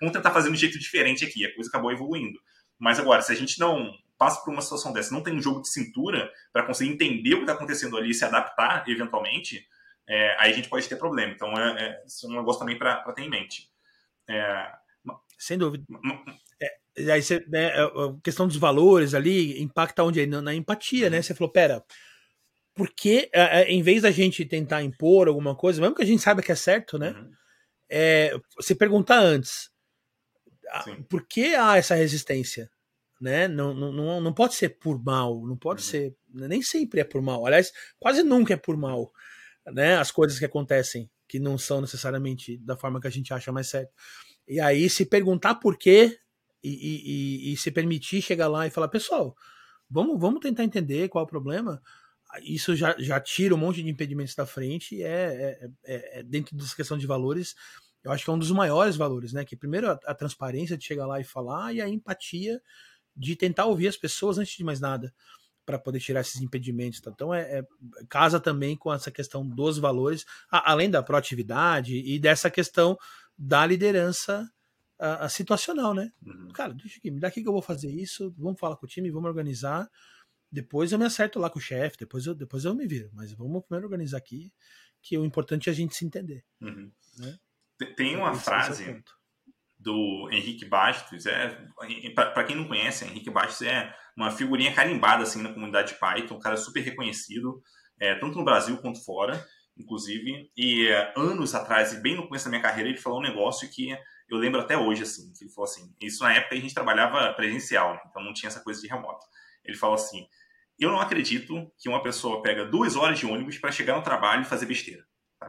[0.00, 1.44] vamos tentar fazer de um jeito diferente aqui.
[1.44, 2.38] A coisa acabou evoluindo.
[2.78, 5.62] Mas agora, se a gente não passa por uma situação dessa, não tem um jogo
[5.62, 9.66] de cintura para conseguir entender o que está acontecendo ali e se adaptar eventualmente,
[10.06, 11.32] é, aí a gente pode ter problema.
[11.32, 13.68] Então, é, é, isso é um negócio também para ter em mente.
[14.28, 14.72] É,
[15.38, 15.84] Sem dúvida.
[16.96, 20.24] É, aí você, né, a questão dos valores ali impacta onde?
[20.26, 21.18] Na, empatia, né?
[21.18, 21.22] Uhum.
[21.22, 21.84] Você falou, pera,
[22.74, 23.30] por que,
[23.66, 26.56] em vez da gente tentar impor alguma coisa, mesmo que a gente saiba que é
[26.56, 27.10] certo, né?
[27.10, 27.30] Uhum.
[27.88, 29.70] É, você perguntar antes,
[30.82, 31.02] Sim.
[31.04, 32.70] por que há essa resistência?
[33.20, 33.46] Né?
[33.46, 35.88] Não, não, não pode ser por mal, não pode uhum.
[35.88, 37.46] ser, nem sempre é por mal.
[37.46, 39.12] Aliás, quase nunca é por mal,
[39.66, 39.96] né?
[39.96, 43.68] As coisas que acontecem que não são necessariamente da forma que a gente acha mais
[43.68, 43.92] certo.
[44.46, 46.18] E aí, se perguntar por quê
[46.68, 49.36] e, e, e, se permitir chegar lá e falar, pessoal,
[49.88, 51.82] vamos, vamos tentar entender qual é o problema.
[52.42, 55.02] Isso já, já tira um monte de impedimentos da frente.
[55.02, 57.54] É, é, é, é dentro dessa questão de valores,
[58.02, 59.44] eu acho que é um dos maiores valores, né?
[59.44, 62.60] Que primeiro a, a transparência de chegar lá e falar e a empatia
[63.16, 65.14] de tentar ouvir as pessoas antes de mais nada
[65.64, 67.00] para poder tirar esses impedimentos.
[67.00, 67.10] Tá?
[67.14, 67.66] Então, é, é,
[68.08, 72.98] casa também com essa questão dos valores, a, além da proatividade e dessa questão
[73.36, 74.46] da liderança
[74.98, 76.12] a, a situacional, né?
[76.24, 76.48] Uhum.
[76.48, 78.88] Cara, deixa aqui, me dá aqui que eu vou fazer isso, vamos falar com o
[78.88, 79.88] time, vamos organizar.
[80.50, 83.10] Depois eu me acerto lá com o chefe, depois eu, depois eu me viro.
[83.12, 84.52] Mas vamos primeiro organizar aqui,
[85.02, 86.44] que o importante é a gente se entender.
[86.60, 86.90] Uhum.
[87.18, 87.38] Né?
[87.96, 89.02] Tem uma Esse é frase é
[89.78, 91.68] do Henrique Bastos, é,
[92.14, 96.40] para quem não conhece, Henrique Bastos é uma figurinha carimbada assim na comunidade Python, um
[96.40, 97.60] cara super reconhecido,
[98.00, 99.44] é, tanto no Brasil quanto fora,
[99.76, 100.50] inclusive.
[100.56, 103.68] E é, anos atrás, e bem no começo da minha carreira, ele falou um negócio
[103.70, 103.94] que
[104.28, 107.32] eu lembro até hoje, assim, que ele falou assim, isso na época a gente trabalhava
[107.34, 109.26] presencial, então não tinha essa coisa de remoto.
[109.64, 110.26] Ele falou assim,
[110.78, 114.42] eu não acredito que uma pessoa pega duas horas de ônibus para chegar no trabalho
[114.42, 115.04] e fazer besteira.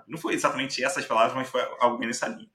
[0.08, 2.50] Não foi exatamente essas palavras, mas foi algo nessa linha.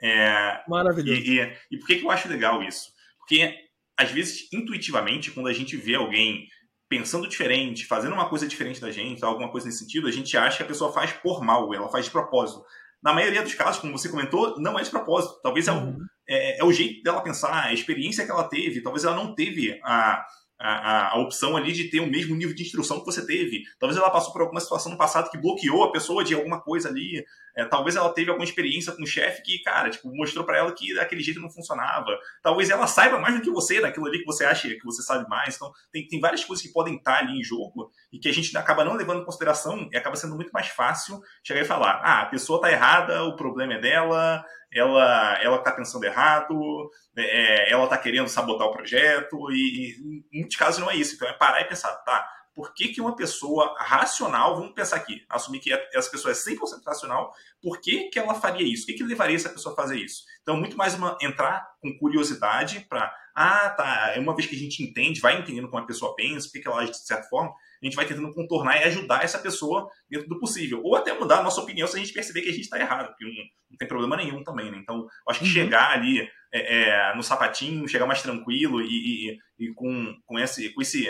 [0.00, 1.20] É, Maravilhoso.
[1.20, 2.92] E, e, e por que, que eu acho legal isso?
[3.18, 3.54] Porque,
[3.96, 6.48] às vezes, intuitivamente, quando a gente vê alguém
[6.88, 10.58] pensando diferente, fazendo uma coisa diferente da gente, alguma coisa nesse sentido, a gente acha
[10.58, 12.64] que a pessoa faz por mal, ela faz de propósito.
[13.06, 15.40] Na maioria dos casos, como você comentou, não é de propósito.
[15.40, 15.74] Talvez uhum.
[15.74, 16.06] é, o, uhum.
[16.28, 18.82] é, é, o jeito dela pensar, a experiência que ela teve.
[18.82, 20.26] Talvez ela não teve a,
[20.58, 23.62] a, a, opção ali de ter o mesmo nível de instrução que você teve.
[23.78, 26.88] Talvez ela passou por alguma situação no passado que bloqueou a pessoa de alguma coisa
[26.88, 27.24] ali.
[27.56, 30.72] É, talvez ela teve alguma experiência com um chefe que, cara, tipo, mostrou para ela
[30.72, 32.18] que daquele jeito não funcionava.
[32.42, 35.26] Talvez ela saiba mais do que você, daquilo ali que você acha que você sabe
[35.28, 35.56] mais.
[35.56, 38.56] Então, tem, tem várias coisas que podem estar ali em jogo e que a gente
[38.58, 42.22] acaba não levando em consideração e acaba sendo muito mais fácil chegar e falar: ah,
[42.22, 47.84] a pessoa tá errada, o problema é dela, ela ela está pensando errado, é, ela
[47.84, 51.14] está querendo sabotar o projeto, e, e, em muitos casos não é isso.
[51.14, 55.22] Então é parar e pensar, tá, por que, que uma pessoa racional, vamos pensar aqui,
[55.28, 58.84] assumir que essa pessoa é 100% racional, por que, que ela faria isso?
[58.84, 60.22] O que, que levaria essa pessoa a fazer isso?
[60.40, 64.58] Então, muito mais uma, entrar com curiosidade para, ah, tá, é uma vez que a
[64.58, 67.28] gente entende, vai entendendo como a pessoa pensa, o que, que ela age de certa
[67.28, 70.80] forma, a gente vai tentando contornar e ajudar essa pessoa dentro do possível.
[70.82, 73.08] Ou até mudar a nossa opinião se a gente perceber que a gente está errado,
[73.08, 73.32] porque não,
[73.70, 74.78] não, tem problema nenhum também, né?
[74.78, 75.52] Então, acho que uhum.
[75.52, 80.70] chegar ali é, é, no sapatinho, chegar mais tranquilo e, e, e com, com, esse,
[80.70, 81.06] com esse,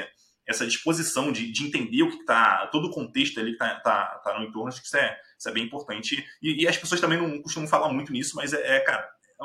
[0.46, 4.20] essa disposição de, de entender o que está, todo o contexto ali que está tá,
[4.24, 6.24] tá no entorno, acho que isso é, isso é bem importante.
[6.40, 9.08] E, e, as pessoas também não costumam falar muito nisso, mas é, é cara,
[9.40, 9.44] é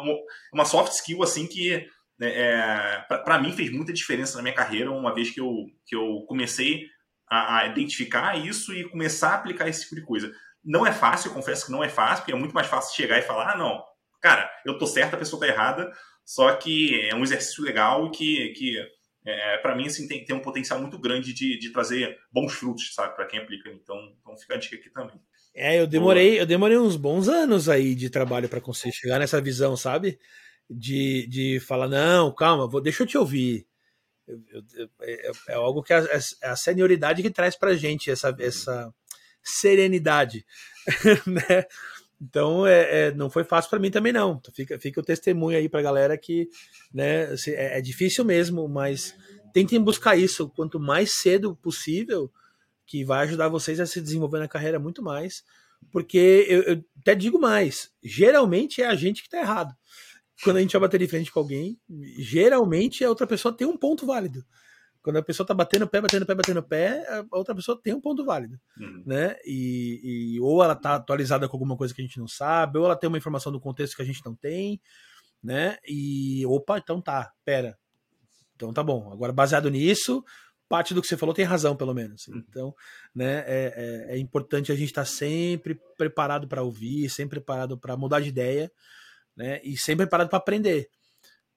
[0.53, 1.87] uma, soft skill assim que
[2.19, 5.95] né, é, para mim fez muita diferença na minha carreira, uma vez que eu, que
[5.95, 6.85] eu comecei
[7.27, 10.31] a, a, identificar isso e começar a aplicar esse tipo de coisa.
[10.63, 13.17] Não é fácil, eu confesso que não é fácil, porque é muito mais fácil chegar
[13.17, 13.83] e falar, ah, não,
[14.21, 15.91] cara, eu tô certo, a pessoa tá errada,
[16.23, 18.77] só que é um exercício legal que, que
[19.25, 22.93] é, para mim, assim, tem, tem um potencial muito grande de, de trazer bons frutos,
[22.93, 23.69] sabe, para quem aplica.
[23.69, 25.19] Então, então fica a dica aqui também.
[25.53, 29.41] É, eu demorei, eu demorei uns bons anos aí de trabalho para conseguir chegar nessa
[29.41, 30.17] visão, sabe?
[30.69, 33.67] De, de falar, não, calma, vou, deixa eu te ouvir
[35.01, 35.99] é, é, algo que a,
[36.41, 38.93] é a senioridade que traz para gente essa, essa
[39.43, 40.45] serenidade,
[41.27, 41.65] né?
[42.21, 44.39] Então, é, é, não foi fácil para mim também, não.
[44.53, 46.47] Fica, fica o testemunho aí para galera que
[46.93, 49.15] né, assim, é, é, difícil mesmo, mas
[49.51, 52.31] tentem buscar isso quanto mais cedo possível,
[52.86, 55.43] que vai ajudar vocês a se desenvolver na carreira muito mais.
[55.91, 59.73] Porque eu, eu até digo mais: geralmente é a gente que está errado.
[60.43, 61.79] Quando a gente vai bater de frente com alguém,
[62.19, 64.45] geralmente a outra pessoa tem um ponto válido.
[65.01, 68.01] Quando a pessoa tá batendo pé, batendo pé, batendo pé, a outra pessoa tem um
[68.01, 69.03] ponto válido, uhum.
[69.05, 69.35] né?
[69.43, 72.85] E, e, ou ela tá atualizada com alguma coisa que a gente não sabe, ou
[72.85, 74.79] ela tem uma informação do contexto que a gente não tem,
[75.43, 75.77] né?
[75.87, 77.77] E opa, então tá, pera.
[78.55, 79.11] Então tá bom.
[79.11, 80.23] Agora baseado nisso,
[80.69, 82.27] parte do que você falou tem razão, pelo menos.
[82.27, 82.43] Uhum.
[82.47, 82.75] Então,
[83.13, 87.75] né, é, é, é importante a gente estar tá sempre preparado para ouvir, sempre preparado
[87.75, 88.71] para mudar de ideia,
[89.35, 89.59] né?
[89.63, 90.87] E sempre preparado para aprender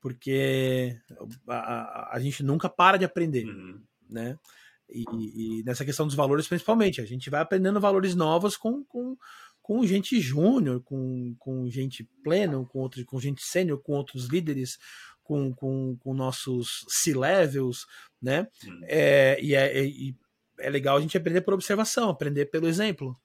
[0.04, 1.00] porque
[1.48, 3.80] a, a, a, gente nunca para de aprender, uhum.
[4.06, 4.38] né?
[4.86, 9.16] E, e, nessa questão dos valores, principalmente, a gente vai aprendendo valores novos com, com,
[9.62, 14.76] com gente júnior, com, com gente pleno, com, outros, com gente sênior, com outros líderes,
[15.22, 17.86] com, com, com nossos C-levels,
[18.20, 18.46] né?
[18.66, 18.80] Uhum.
[18.82, 20.14] É, e, é, e
[20.60, 23.18] é legal a gente aprender por observação, aprender pelo exemplo,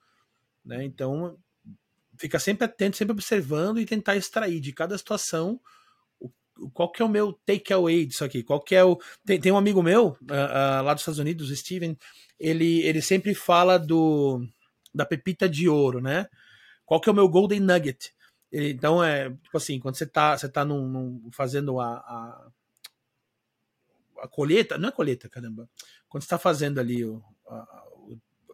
[0.64, 0.82] né?
[0.86, 1.38] Então,
[2.18, 5.60] fica sempre atento, sempre observando e tentar extrair de cada situação
[6.74, 8.44] qual que é o meu takeaway disso aqui?
[8.44, 8.98] Qual que é o.
[9.26, 11.98] Tem, tem um amigo meu, uh, uh, lá dos Estados Unidos, o Steven,
[12.40, 14.46] ele, ele sempre fala do
[14.94, 16.28] da pepita de ouro, né?
[16.86, 18.14] Qual que é o meu golden nugget?
[18.52, 22.48] Então, é tipo assim, quando você tá, você tá num, num fazendo a, a,
[24.24, 25.70] a, colheita, não é colheita, caramba.
[26.08, 27.86] Quando você tá fazendo ali o, a,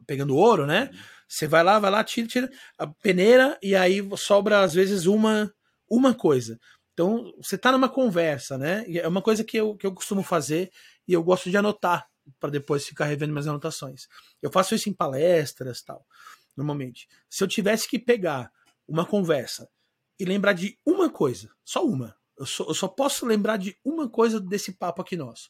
[0.06, 0.91] pegando ouro, né?
[1.28, 5.52] Você vai lá, vai lá, tira, tira a peneira e aí sobra às vezes uma
[5.89, 6.60] uma coisa.
[6.96, 8.86] Então, você está numa conversa, né?
[8.88, 10.72] É uma coisa que eu, que eu costumo fazer
[11.06, 14.08] e eu gosto de anotar para depois ficar revendo minhas anotações.
[14.42, 16.08] Eu faço isso em palestras tal,
[16.56, 17.10] normalmente.
[17.30, 18.50] Se eu tivesse que pegar
[18.88, 19.70] uma conversa
[20.18, 24.10] e lembrar de uma coisa, só uma, eu só, eu só posso lembrar de uma
[24.10, 25.50] coisa desse papo aqui nosso.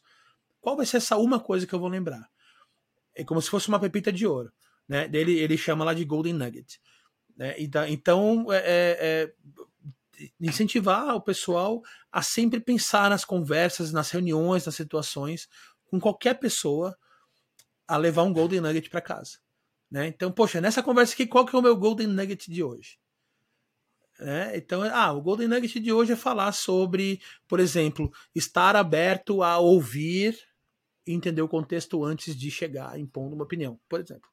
[0.60, 2.28] Qual vai ser essa uma coisa que eu vou lembrar?
[3.14, 4.52] É como se fosse uma pepita de ouro.
[4.88, 5.08] Né?
[5.12, 6.80] Ele, ele chama lá de Golden Nugget.
[7.36, 7.54] Né?
[7.88, 9.32] Então, é, é, é
[10.40, 15.48] incentivar o pessoal a sempre pensar nas conversas, nas reuniões, nas situações,
[15.90, 16.96] com qualquer pessoa,
[17.86, 19.38] a levar um Golden Nugget para casa.
[19.90, 20.08] Né?
[20.08, 22.98] Então, poxa, nessa conversa aqui, qual que é o meu Golden Nugget de hoje?
[24.18, 29.42] É, então, ah, o Golden Nugget de hoje é falar sobre, por exemplo, estar aberto
[29.42, 30.36] a ouvir
[31.06, 34.28] e entender o contexto antes de chegar impondo uma opinião, por exemplo.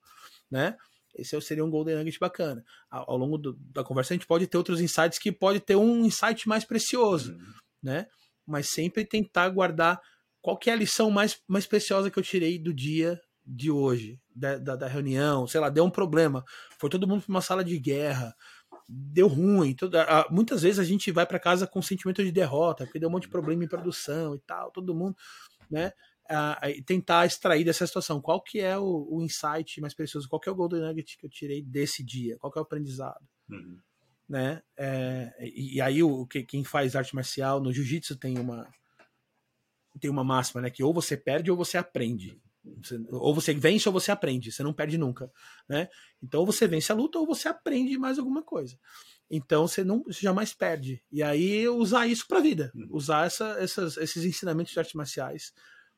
[0.50, 0.76] Né?
[1.16, 2.64] Esse seria um Golden Nugget bacana.
[2.90, 6.06] Ao, longo do, da conversa, a gente pode ter outros insights que pode ter um
[6.06, 7.54] insight mais precioso, uhum.
[7.84, 8.08] né?
[8.46, 10.02] Mas sempre tentar guardar
[10.42, 14.20] qual que é a lição mais, mais preciosa que eu tirei do dia de hoje,
[14.36, 16.44] da, da, da reunião, sei lá, deu um problema,
[16.78, 18.34] foi todo mundo para uma sala de guerra,
[18.88, 19.74] deu ruim.
[19.74, 23.12] Toda, muitas vezes a gente vai para casa com sentimento de derrota, porque deu um
[23.12, 25.16] monte de problema em produção e tal, todo mundo,
[25.70, 25.92] né?
[26.30, 28.22] Uh, tentar extrair dessa situação.
[28.22, 30.28] Qual que é o, o, insight mais precioso?
[30.30, 32.38] Qual que é o golden nugget que eu tirei desse dia?
[32.38, 33.26] Qual que é o aprendizado?
[33.50, 33.80] Uhum.
[34.28, 34.62] Né?
[34.78, 38.68] É, e, e, aí o, que, quem faz arte marcial no jiu-jitsu tem uma
[40.00, 40.72] tem uma máxima, né?
[40.72, 42.42] Que ou você perde ou você aprende.
[42.82, 45.32] Você, ou você vence ou você aprende, você não perde nunca,
[45.70, 45.88] né?
[46.22, 48.80] Então ou você vence a luta ou você aprende mais alguma coisa.
[49.30, 51.04] Então você não você jamais perde.
[51.12, 52.88] E aí usar isso para a vida, uhum.
[52.90, 55.54] usar essa, essas, esses ensinamentos de artes marciais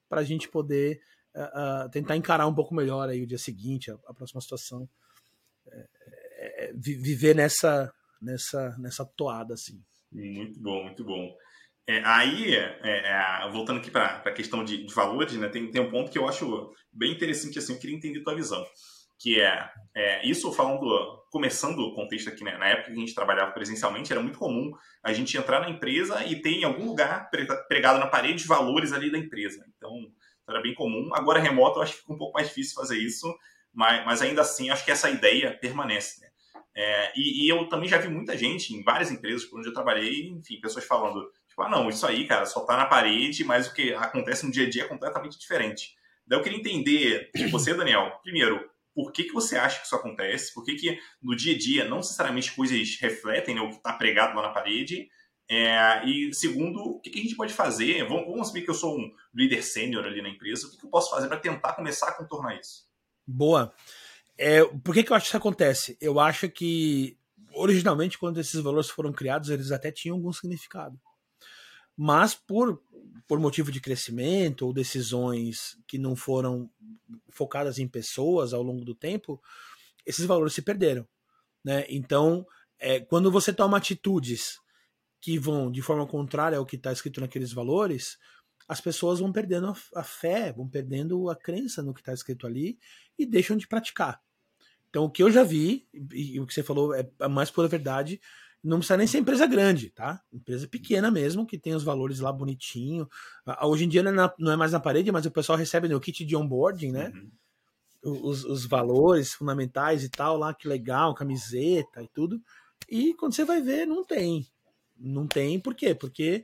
[0.10, 1.00] para a gente poder
[1.36, 4.88] uh, tentar encarar um pouco melhor aí o dia seguinte, a, a próxima situação.
[5.72, 5.88] É,
[6.38, 7.92] é, é viver nessa,
[8.22, 9.82] nessa, nessa toada, assim.
[10.12, 11.36] Muito bom, muito bom.
[11.88, 15.82] É, aí, é, é, voltando aqui para a questão de, de, valores, né, tem, tem
[15.82, 18.66] um ponto que eu acho bem interessante, assim, eu queria entender tua visão,
[19.18, 23.16] que é, é isso falando, começando o contexto aqui, né, na época que a gente
[23.16, 24.72] trabalhava presencialmente, era muito comum
[25.04, 27.30] a gente entrar na empresa e ter em algum lugar
[27.68, 29.66] pregado na parede valores ali da empresa.
[29.78, 29.92] Então,
[30.48, 31.10] era bem comum.
[31.14, 33.34] Agora, remoto, eu acho que fica um pouco mais difícil fazer isso,
[33.74, 36.22] mas, mas ainda assim, acho que essa ideia permanece.
[36.22, 36.28] Né?
[36.76, 39.74] É, e, e, eu também já vi muita gente em várias empresas por onde eu
[39.74, 43.68] trabalhei, enfim, pessoas falando, tipo, ah, não, isso aí, cara, só tá na parede, mas
[43.68, 45.96] o que acontece no dia a dia é completamente diferente.
[46.28, 49.96] Daí eu queria entender de você, Daniel, primeiro, por que, que você acha que isso
[49.96, 53.76] acontece, por que, que no dia a dia não necessariamente coisas refletem né, o que
[53.76, 55.10] está pregado lá na parede,
[55.48, 58.08] é, e segundo, o que, que, a gente pode fazer?
[58.08, 60.86] Vamos, vamos assumir que eu sou um líder sênior ali na empresa, o que, que
[60.86, 62.88] eu posso fazer para tentar começar a contornar isso?
[63.28, 63.74] Boa.
[64.38, 65.98] É, por que, que eu acho que isso acontece?
[66.02, 67.18] Eu acho que
[67.54, 71.00] originalmente, quando esses valores foram criados, eles até tinham algum significado.
[71.98, 72.82] Mas por,
[73.28, 76.70] por motivo de crescimento ou decisões que não foram
[77.30, 79.42] focadas em pessoas ao longo do tempo,
[80.06, 81.08] esses valores se perderam.
[81.64, 81.86] Né?
[81.90, 82.46] Então,
[82.78, 84.60] é, quando você toma atitudes
[85.20, 88.18] que vão de forma contrária ao que está escrito naqueles valores,
[88.68, 92.78] as pessoas vão perdendo a, fé, vão perdendo a crença no que está escrito ali
[93.18, 94.22] e deixam de praticar.
[94.90, 97.68] Então, o que eu já vi, e, o que você falou é a mais pura
[97.68, 98.20] verdade,
[98.66, 100.20] não precisa nem ser empresa grande, tá?
[100.34, 103.08] Empresa pequena mesmo, que tem os valores lá bonitinho.
[103.62, 105.88] Hoje em dia não é, na, não é mais na parede, mas o pessoal recebe
[105.88, 107.12] no kit de onboarding, né?
[107.14, 108.22] Uhum.
[108.24, 112.42] Os, os, valores fundamentais e tal, lá, que legal, camiseta e tudo.
[112.90, 114.48] E quando você vai ver, não tem.
[114.98, 115.94] Não tem, por quê?
[115.94, 116.44] Porque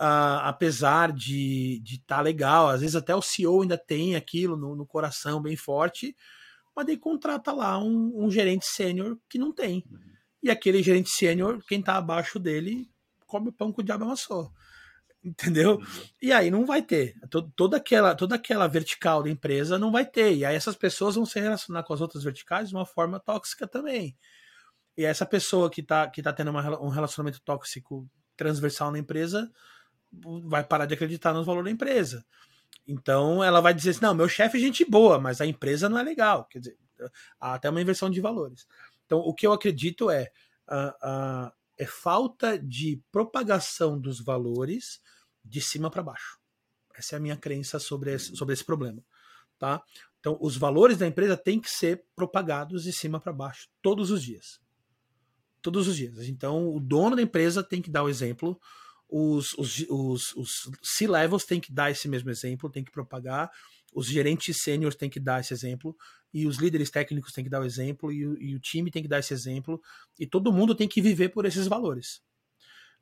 [0.00, 4.76] apesar de estar de tá legal, às vezes até o CEO ainda tem aquilo no,
[4.76, 6.16] no coração bem forte,
[6.74, 9.84] mas daí contrata lá um, um gerente sênior que não tem.
[9.90, 10.17] Uhum.
[10.42, 12.88] E aquele gerente sênior, quem está abaixo dele,
[13.26, 14.52] come pão com o diabo amassou.
[15.22, 15.76] Entendeu?
[15.76, 15.84] Uhum.
[16.22, 17.14] E aí não vai ter.
[17.56, 20.34] Toda aquela, toda aquela vertical da empresa não vai ter.
[20.34, 23.66] E aí essas pessoas vão se relacionar com as outras verticais de uma forma tóxica
[23.66, 24.16] também.
[24.96, 29.50] E essa pessoa que está que tá tendo uma, um relacionamento tóxico transversal na empresa
[30.44, 32.24] vai parar de acreditar nos valores da empresa.
[32.86, 35.98] Então ela vai dizer assim: não, meu chefe é gente boa, mas a empresa não
[35.98, 36.46] é legal.
[36.46, 36.76] Quer dizer,
[37.38, 38.66] há até uma inversão de valores.
[39.08, 40.30] Então o que eu acredito é,
[40.70, 45.00] uh, uh, é falta de propagação dos valores
[45.42, 46.38] de cima para baixo.
[46.94, 49.02] Essa é a minha crença sobre esse, sobre esse problema.
[49.58, 49.82] Tá?
[50.20, 54.22] Então, os valores da empresa têm que ser propagados de cima para baixo todos os
[54.22, 54.60] dias.
[55.62, 56.28] Todos os dias.
[56.28, 58.60] Então, o dono da empresa tem que dar o exemplo,
[59.08, 63.50] os, os, os, os C-levels têm que dar esse mesmo exemplo, tem que propagar,
[63.92, 65.96] os gerentes sêniores têm que dar esse exemplo,
[66.32, 69.02] e os líderes técnicos têm que dar o exemplo, e o, e o time tem
[69.02, 69.80] que dar esse exemplo,
[70.18, 72.22] e todo mundo tem que viver por esses valores.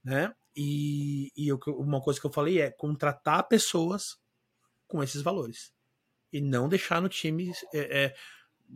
[0.05, 0.33] Né?
[0.55, 4.17] E, e eu, uma coisa que eu falei é contratar pessoas
[4.87, 5.73] com esses valores.
[6.33, 8.15] E não deixar no time é, é,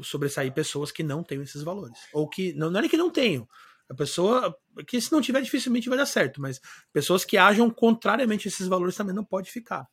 [0.02, 1.98] sobressair pessoas que não tenham esses valores.
[2.12, 2.52] Ou que.
[2.54, 3.48] Não, não é que não tenham,
[3.90, 4.56] a pessoa
[4.86, 6.60] que se não tiver dificilmente vai dar certo, mas
[6.92, 9.84] pessoas que ajam contrariamente a esses valores também não pode ficar.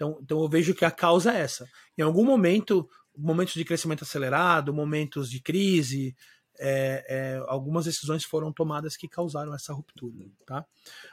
[0.00, 1.68] Então, então eu vejo que a causa é essa.
[1.98, 6.16] Em algum momento, momentos de crescimento acelerado, momentos de crise,
[6.58, 10.64] é, é, algumas decisões foram tomadas que causaram essa ruptura, tá?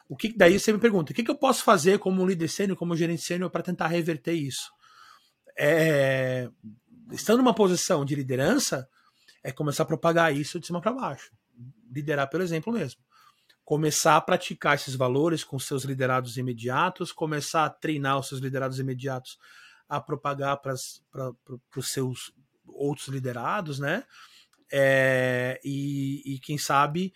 [0.07, 2.77] O que daí você me pergunta, o que, que eu posso fazer como líder sênior,
[2.77, 4.71] como gerente sênior para tentar reverter isso?
[5.57, 6.49] É,
[7.11, 8.88] estando numa posição de liderança,
[9.43, 11.29] é começar a propagar isso de cima para baixo
[11.91, 13.01] liderar pelo exemplo mesmo.
[13.68, 18.80] Começar a praticar esses valores com seus liderados imediatos, começar a treinar os seus liderados
[18.80, 19.38] imediatos
[19.89, 20.74] a propagar para
[21.76, 22.32] os seus
[22.65, 24.05] outros liderados, né?
[24.72, 27.11] É, e, e, quem sabe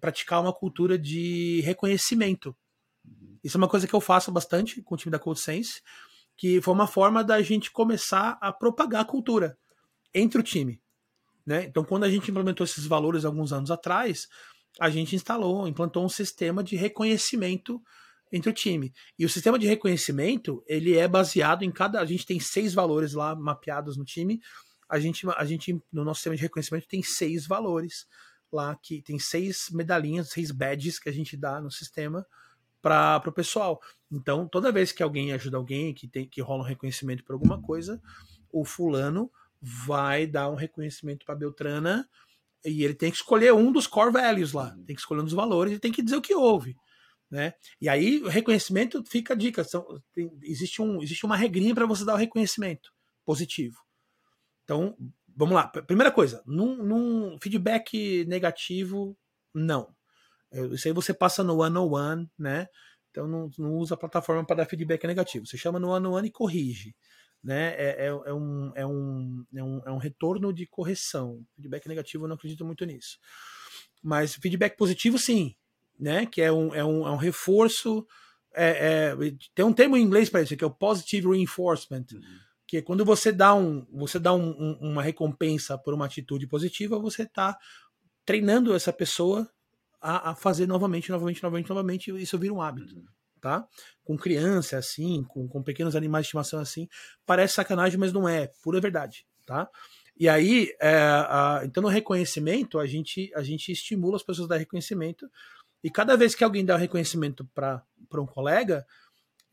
[0.00, 2.56] praticar uma cultura de reconhecimento.
[3.42, 5.82] Isso é uma coisa que eu faço bastante com o time da Code Sense,
[6.34, 9.58] que foi uma forma da gente começar a propagar a cultura
[10.14, 10.80] entre o time.
[11.44, 11.64] Né?
[11.64, 14.28] Então, quando a gente implementou esses valores alguns anos atrás,
[14.80, 17.82] a gente instalou, implantou um sistema de reconhecimento
[18.32, 18.92] entre o time.
[19.18, 22.00] E o sistema de reconhecimento, ele é baseado em cada.
[22.00, 24.40] A gente tem seis valores lá mapeados no time.
[24.88, 28.06] A gente, a gente no nosso sistema de reconhecimento, tem seis valores
[28.52, 32.26] lá, que tem seis medalhinhas, seis badges que a gente dá no sistema
[32.82, 33.80] para o pessoal.
[34.10, 37.60] Então, toda vez que alguém ajuda alguém, que, tem, que rola um reconhecimento por alguma
[37.62, 38.00] coisa,
[38.52, 42.06] o fulano vai dar um reconhecimento para Beltrana
[42.64, 44.84] e ele tem que escolher um dos core values lá, uhum.
[44.84, 46.74] tem que escolher um dos valores e tem que dizer o que houve.
[47.30, 47.52] Né?
[47.80, 49.64] E aí o reconhecimento fica a dica.
[49.64, 52.90] São, tem, existe, um, existe uma regrinha para você dar o reconhecimento
[53.24, 53.76] positivo.
[54.62, 54.96] Então,
[55.36, 55.68] vamos lá.
[55.68, 59.16] Primeira coisa, num, num feedback negativo,
[59.52, 59.94] não.
[60.50, 62.68] É, isso aí você passa no one-on-one, né?
[63.10, 65.46] Então não, não usa a plataforma para dar feedback negativo.
[65.46, 66.94] Você chama no one-on-one e corrige
[67.44, 71.44] né, é, é, é, um, é, um, é, um, é um retorno de correção.
[71.54, 73.18] Feedback negativo eu não acredito muito nisso.
[74.02, 75.54] Mas feedback positivo, sim,
[76.00, 76.24] né?
[76.24, 78.06] Que é um, é um, é um reforço.
[78.54, 82.06] É, é, tem um termo em inglês para isso, que é o positive reinforcement.
[82.14, 82.22] Uhum.
[82.66, 86.46] Que é quando você dá, um, você dá um, um, uma recompensa por uma atitude
[86.46, 87.58] positiva, você está
[88.24, 89.46] treinando essa pessoa
[90.00, 92.96] a, a, fazer novamente, novamente, novamente, novamente, e isso vira um hábito.
[92.96, 93.04] Uhum
[93.44, 93.68] tá?
[94.02, 96.88] Com criança assim, com, com pequenos animais de estimação assim,
[97.26, 99.68] parece sacanagem, mas não é, pura verdade, tá?
[100.18, 104.54] E aí, é, a, então no reconhecimento, a gente, a gente estimula as pessoas a
[104.54, 105.30] dar reconhecimento,
[105.82, 107.84] e cada vez que alguém dá um reconhecimento para
[108.14, 108.86] um colega,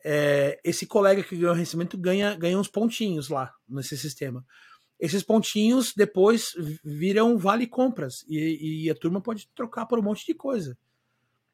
[0.05, 4.45] é, esse colega que ganhou o reconhecimento ganha, ganha uns pontinhos lá nesse sistema.
[4.97, 10.25] Esses pontinhos depois viram vale compras e, e, a turma pode trocar por um monte
[10.25, 10.77] de coisa.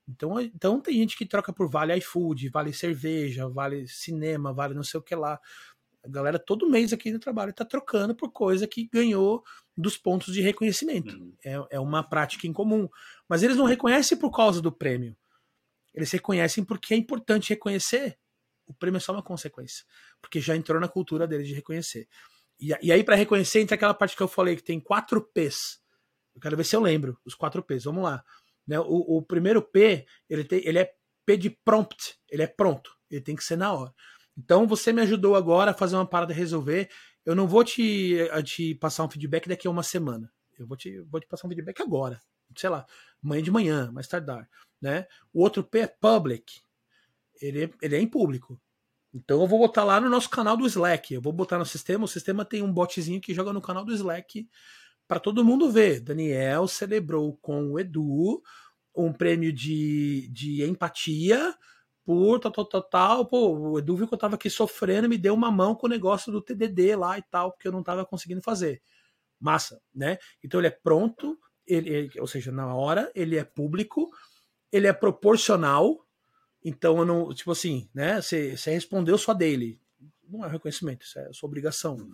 [0.08, 4.84] Então, então tem gente que troca por vale iFood, vale cerveja, vale cinema, vale não
[4.84, 5.39] sei o que lá.
[6.03, 9.43] A galera todo mês aqui no trabalho está trocando por coisa que ganhou
[9.76, 11.14] dos pontos de reconhecimento.
[11.14, 11.34] Uhum.
[11.43, 12.88] É, é uma prática em comum.
[13.28, 15.18] Mas eles não reconhecem por causa do prêmio.
[15.93, 18.18] Eles reconhecem porque é importante reconhecer.
[18.66, 19.86] O prêmio é só uma consequência.
[20.22, 22.08] Porque já entrou na cultura deles de reconhecer.
[22.60, 25.82] E, e aí, para reconhecer, entra aquela parte que eu falei que tem quatro P's.
[26.34, 27.84] Eu quero ver se eu lembro os quatro P's.
[27.84, 28.24] Vamos lá.
[28.68, 28.80] Né?
[28.80, 30.93] O, o primeiro P, ele, tem, ele é
[31.26, 32.20] P de prompt.
[32.30, 32.91] Ele é pronto.
[33.09, 33.93] Ele tem que ser na hora.
[34.38, 36.89] Então você me ajudou agora a fazer uma parada resolver.
[37.26, 40.32] Eu não vou te, te passar um feedback daqui a uma semana.
[40.59, 42.22] Eu vou te, vou te passar um feedback agora.
[42.55, 42.86] Sei lá,
[43.24, 44.49] amanhã de manhã, mais tardar.
[44.82, 45.07] Né?
[45.34, 46.61] O outro P é public.
[47.41, 48.59] Ele, ele é em público.
[49.13, 51.13] Então eu vou botar lá no nosso canal do Slack.
[51.13, 52.05] Eu vou botar no sistema.
[52.05, 54.47] O sistema tem um botzinho que joga no canal do Slack
[55.08, 56.01] para todo mundo ver.
[56.01, 58.41] Daniel celebrou com o Edu
[58.95, 61.55] um prêmio de, de empatia
[62.03, 63.26] por tal, tal, tal, tal.
[63.26, 65.89] Pô, o Edu viu que eu tava aqui sofrendo, me deu uma mão com o
[65.89, 68.82] negócio do TDD lá e tal, porque eu não tava conseguindo fazer.
[69.39, 70.18] Massa, né?
[70.43, 74.10] Então ele é pronto, ele, ele, ou seja, na hora, ele é público,
[74.72, 76.05] ele é proporcional.
[76.64, 78.20] Então eu não, tipo assim, né?
[78.22, 79.80] Você, respondeu só dele.
[80.28, 82.10] Não é reconhecimento, isso é sua obrigação.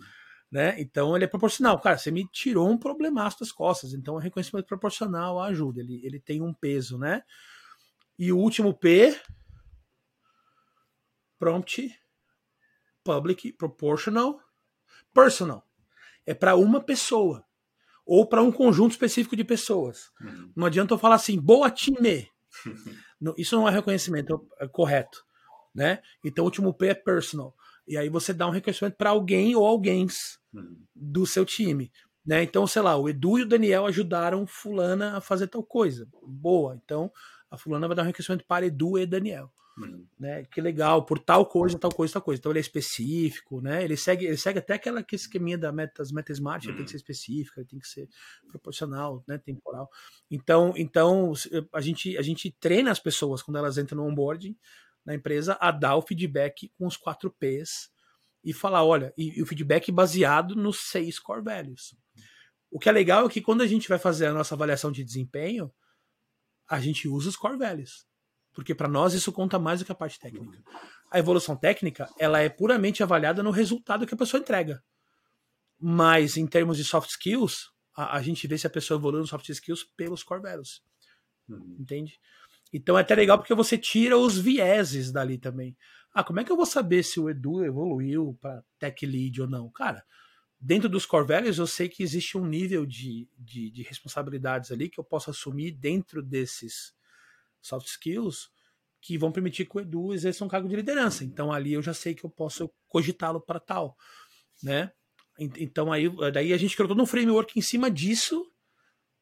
[0.54, 0.80] Né?
[0.80, 1.80] Então ele é proporcional.
[1.80, 3.92] Cara, você me tirou um problemaço das costas.
[3.92, 5.80] Então o reconhecimento proporcional ajuda.
[5.80, 7.24] Ele, ele tem um peso, né?
[8.16, 9.20] E o último P,
[11.40, 11.92] prompt,
[13.02, 14.40] public, proportional,
[15.12, 15.66] personal.
[16.24, 17.44] É para uma pessoa
[18.06, 20.12] ou para um conjunto específico de pessoas.
[20.20, 20.52] Uhum.
[20.54, 22.30] Não adianta eu falar assim, boa time.
[23.36, 25.26] Isso não é reconhecimento é correto,
[25.74, 26.00] né?
[26.24, 27.56] Então o último P é personal.
[27.86, 30.06] E aí você dá um reconhecimento para alguém ou alguém
[30.52, 30.76] uhum.
[30.94, 31.90] do seu time.
[32.24, 32.42] Né?
[32.42, 36.08] Então, sei lá, o Edu e o Daniel ajudaram fulana a fazer tal coisa.
[36.26, 36.80] Boa.
[36.82, 37.12] Então,
[37.50, 39.52] a fulana vai dar um reconhecimento para Edu e Daniel.
[39.76, 40.06] Uhum.
[40.18, 40.44] Né?
[40.44, 42.38] Que legal, por tal coisa, tal coisa, tal coisa.
[42.38, 43.82] Então ele é específico, né?
[43.82, 46.76] Ele segue, ele segue até aquela que esqueminha da metas, meta smart, uhum.
[46.76, 48.08] tem que ser específica, tem que ser
[48.48, 49.36] proporcional, né?
[49.36, 49.90] Temporal.
[50.30, 51.32] Então, então
[51.72, 54.56] a gente a gente treina as pessoas quando elas entram no onboarding
[55.04, 57.90] na empresa a dar o feedback com os quatro P's
[58.42, 61.96] e falar, olha, e, e o feedback baseado nos seis core values.
[62.70, 65.04] O que é legal é que quando a gente vai fazer a nossa avaliação de
[65.04, 65.72] desempenho,
[66.68, 68.06] a gente usa os core values
[68.54, 70.62] porque para nós isso conta mais do que a parte técnica.
[71.10, 74.82] A evolução técnica, ela é puramente avaliada no resultado que a pessoa entrega.
[75.78, 79.30] Mas em termos de soft skills, a, a gente vê se a pessoa evoluiu nos
[79.30, 80.82] soft skills pelos core values.
[81.48, 81.76] Uhum.
[81.80, 82.18] Entende?
[82.76, 85.76] Então é até legal porque você tira os vieses dali também.
[86.12, 89.48] Ah, como é que eu vou saber se o Edu evoluiu para tech lead ou
[89.48, 89.70] não?
[89.70, 90.04] Cara,
[90.58, 94.88] dentro dos core values eu sei que existe um nível de, de, de responsabilidades ali
[94.88, 96.92] que eu posso assumir dentro desses
[97.62, 98.50] soft skills
[99.00, 101.24] que vão permitir que o Edu exerça um cargo de liderança.
[101.24, 103.96] Então ali eu já sei que eu posso cogitá-lo para tal,
[104.60, 104.90] né?
[105.38, 108.44] Então aí daí a gente criou todo um framework em cima disso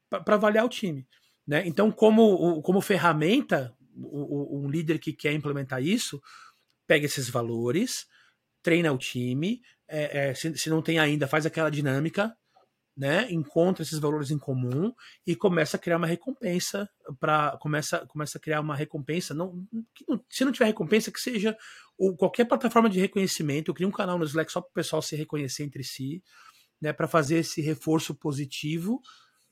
[0.08, 1.06] para avaliar o time,
[1.46, 1.62] né?
[1.66, 6.20] Então como como ferramenta um líder que quer implementar isso
[6.86, 8.06] pega esses valores,
[8.62, 12.36] treina o time, é, é, se, se não tem ainda faz aquela dinâmica
[12.96, 14.92] né, encontra esses valores em comum
[15.26, 16.88] e começa a criar uma recompensa
[17.18, 19.66] para começa começa a criar uma recompensa não,
[20.28, 21.56] se não tiver recompensa que seja
[21.96, 25.00] ou qualquer plataforma de reconhecimento eu crio um canal no Slack só para o pessoal
[25.00, 26.22] se reconhecer entre si
[26.80, 29.00] né para fazer esse reforço positivo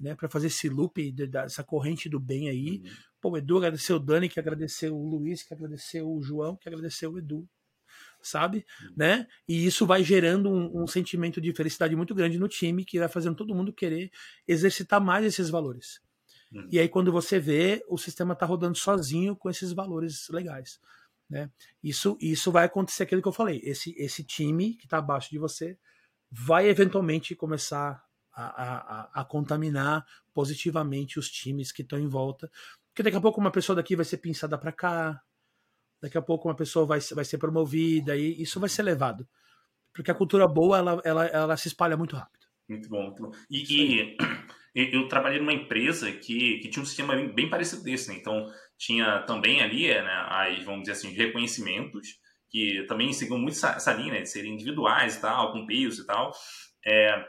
[0.01, 2.91] né para fazer esse loop dessa corrente do bem aí uhum.
[3.21, 6.69] pô o Edu agradeceu o Dani que agradeceu o Luiz que agradeceu o João que
[6.69, 7.47] agradeceu o Edu
[8.23, 8.67] sabe?
[8.83, 8.95] Uhum.
[8.97, 9.27] Né?
[9.49, 13.09] E isso vai gerando um, um, sentimento de felicidade muito grande no time, que vai
[13.09, 14.11] fazendo todo mundo querer
[14.47, 16.01] exercitar mais esses valores.
[16.53, 16.69] Uhum.
[16.71, 20.81] E aí, quando você vê, o sistema está rodando sozinho com esses valores legais.
[21.29, 21.49] Né?
[21.83, 23.61] Isso, isso vai acontecer aquilo que eu falei.
[23.63, 25.79] Esse, esse time que está abaixo de você
[26.31, 28.03] vai eventualmente começar
[28.49, 32.51] a, a, a, contaminar positivamente os times que estão em volta.
[32.89, 35.23] Porque daqui a pouco uma pessoa daqui vai ser pinçada para cá,
[36.01, 39.29] daqui a pouco uma pessoa vai, vai ser promovida e isso vai ser levado.
[39.93, 42.47] Porque a cultura boa, ela, ela, ela se espalha muito rápido.
[42.69, 43.33] Muito bom, muito bom.
[43.51, 44.17] E,
[44.75, 48.17] e eu trabalhei numa empresa que, que tinha um sistema bem, bem parecido desse, né?
[48.17, 48.47] Então,
[48.79, 53.93] tinha também ali, né, as, vamos dizer assim, reconhecimentos, que também seguiam muito essa, essa
[53.93, 56.33] linha, né, de serem individuais e tal, com peso e tal.
[56.87, 57.25] É,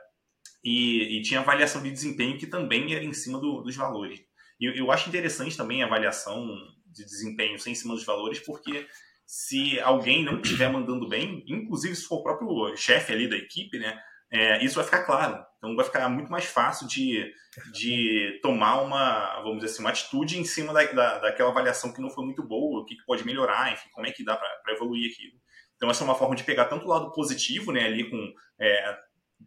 [0.64, 4.20] e, e, tinha avaliação de desempenho que também era em cima do, dos valores.
[4.60, 6.48] E eu, eu acho interessante também a avaliação
[6.86, 8.88] de desempenho sem cima dos valores, porque
[9.26, 13.80] se alguém não estiver mandando bem, inclusive se for o próprio chefe ali da equipe,
[13.80, 14.00] né,
[14.32, 15.44] é, isso vai ficar claro.
[15.58, 17.32] Então vai ficar muito mais fácil de,
[17.74, 22.02] de tomar uma, vamos dizer assim, uma atitude em cima da, da, daquela avaliação que
[22.02, 24.74] não foi muito boa, o que, que pode melhorar, enfim, como é que dá para
[24.74, 25.34] evoluir aquilo.
[25.76, 28.98] Então essa é uma forma de pegar tanto o lado positivo, né, ali com é,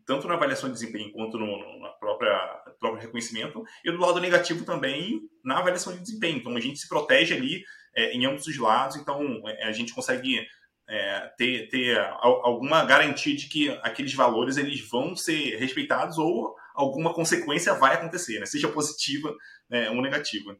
[0.06, 4.20] tanto na avaliação de desempenho quanto no, no na própria próprio reconhecimento e do lado
[4.20, 6.38] negativo também na avaliação de desempenho.
[6.38, 7.62] Então a gente se protege ali
[7.96, 10.46] é, em ambos os lados, então é, a gente consegue
[10.88, 17.14] é, ter, ter alguma garantia de que aqueles valores eles vão ser respeitados ou alguma
[17.14, 18.46] consequência vai acontecer, né?
[18.46, 19.34] seja positiva
[19.70, 20.56] né, ou negativa.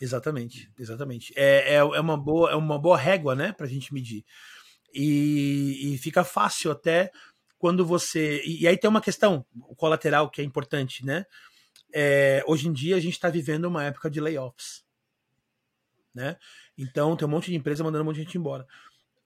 [0.00, 1.32] Exatamente, exatamente.
[1.36, 4.24] É, é, é, uma boa, é uma boa régua né, para a gente medir.
[4.92, 7.10] E, e, fica fácil até
[7.64, 8.42] quando você.
[8.44, 9.42] E, aí tem uma questão
[9.78, 11.24] colateral que é importante, né?
[11.94, 14.84] É, hoje em dia a gente está vivendo uma época de layoffs.
[16.14, 16.36] Né?
[16.76, 18.66] Então tem um monte de empresa mandando um monte de gente embora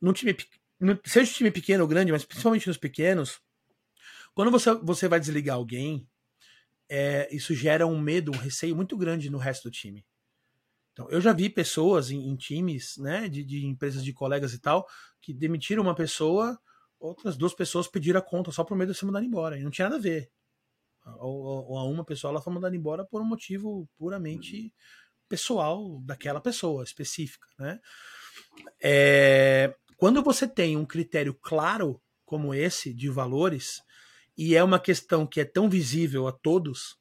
[0.01, 0.36] num time,
[0.78, 3.41] no, seja um time pequeno ou grande, mas principalmente nos pequenos,
[4.36, 6.09] quando você, você vai desligar alguém,
[6.89, 10.07] é, isso gera um medo, um receio muito grande no resto do time.
[10.93, 14.61] Então, eu já vi pessoas em, em times, né, de, de, empresas de colegas e
[14.61, 14.86] tal,
[15.20, 16.57] que demitiram uma pessoa,
[16.99, 19.59] outras duas pessoas pediram a conta só por medo de ser mandado embora.
[19.59, 20.30] E não tinha nada a ver.
[21.18, 24.72] Ou, ou a uma pessoa ela foi mandada embora por um motivo puramente
[25.28, 27.78] pessoal daquela pessoa específica, né?
[28.82, 33.82] É, quando você tem um critério claro como esse de valores,
[34.36, 36.96] e é uma questão que é tão visível a todos,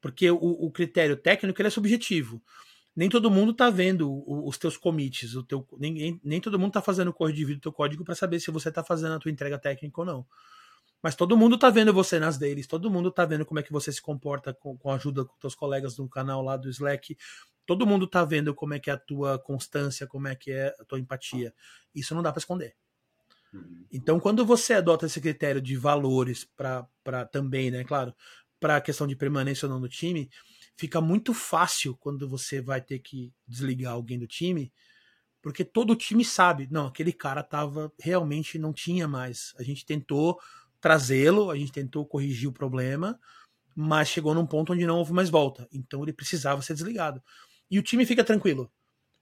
[0.00, 2.42] porque o, o critério técnico é subjetivo.
[2.98, 6.82] Nem todo mundo está vendo os teus commits, o teu, nem, nem todo mundo está
[6.82, 9.56] fazendo o corrigir do teu código para saber se você está fazendo a tua entrega
[9.56, 10.26] técnica ou não.
[11.00, 13.70] Mas todo mundo está vendo você nas deles, todo mundo está vendo como é que
[13.70, 17.16] você se comporta com, com a ajuda dos teus colegas no canal lá do Slack,
[17.64, 20.74] todo mundo tá vendo como é que é a tua constância, como é que é
[20.76, 21.54] a tua empatia.
[21.94, 22.74] Isso não dá para esconder.
[23.54, 23.86] Uhum.
[23.92, 28.12] Então, quando você adota esse critério de valores para também, né, claro,
[28.58, 30.28] para a questão de permanência ou não do time,
[30.78, 34.72] fica muito fácil quando você vai ter que desligar alguém do time,
[35.42, 39.52] porque todo o time sabe, não, aquele cara tava realmente não tinha mais.
[39.58, 40.38] A gente tentou
[40.80, 43.18] trazê-lo, a gente tentou corrigir o problema,
[43.74, 45.68] mas chegou num ponto onde não houve mais volta.
[45.72, 47.20] Então ele precisava ser desligado.
[47.68, 48.70] E o time fica tranquilo.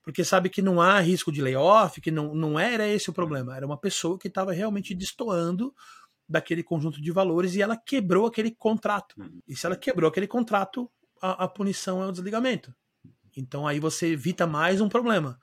[0.03, 3.57] Porque sabe que não há risco de layoff, que não, não era esse o problema.
[3.57, 5.75] Era uma pessoa que estava realmente destoando
[6.29, 9.15] daquele conjunto de valores e ela quebrou aquele contrato.
[9.19, 9.41] Uhum.
[9.47, 10.91] E se ela quebrou aquele contrato,
[11.21, 12.75] a, a punição é o desligamento.
[13.37, 15.39] Então aí você evita mais um problema,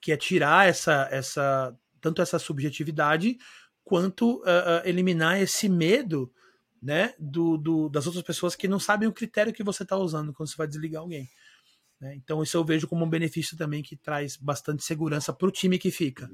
[0.00, 3.38] que é tirar essa, essa tanto essa subjetividade
[3.82, 6.32] quanto uh, uh, eliminar esse medo
[6.84, 10.32] né, do, do, das outras pessoas que não sabem o critério que você está usando
[10.34, 11.28] quando você vai desligar alguém.
[11.98, 12.14] Né?
[12.16, 15.78] Então, isso eu vejo como um benefício também que traz bastante segurança para o time
[15.78, 16.30] que fica.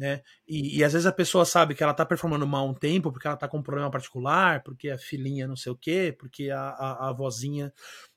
[0.00, 0.22] Né?
[0.48, 3.26] E, e, às vezes a pessoa sabe que ela está performando mal um tempo porque
[3.26, 6.70] ela está com um problema particular, porque a filhinha não sei o quê, porque a,
[6.70, 7.70] a, a avózinha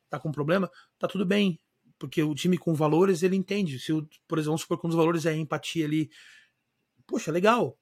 [0.05, 1.59] está com um problema, tá tudo bem.
[1.99, 3.79] Porque o time com valores, ele entende.
[3.79, 6.09] Se, o, por exemplo, vamos supor que um dos valores é a empatia ali.
[7.05, 7.77] Poxa, legal.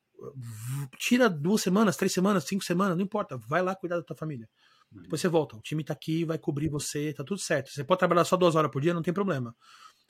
[0.98, 3.38] Tira duas semanas, três semanas, cinco semanas, não importa.
[3.38, 4.50] Vai lá cuidar da tua família.
[4.92, 5.56] Depois você volta.
[5.56, 7.70] O time tá aqui, vai cobrir você, tá tudo certo.
[7.70, 9.56] Você pode trabalhar só duas horas por dia, não tem problema.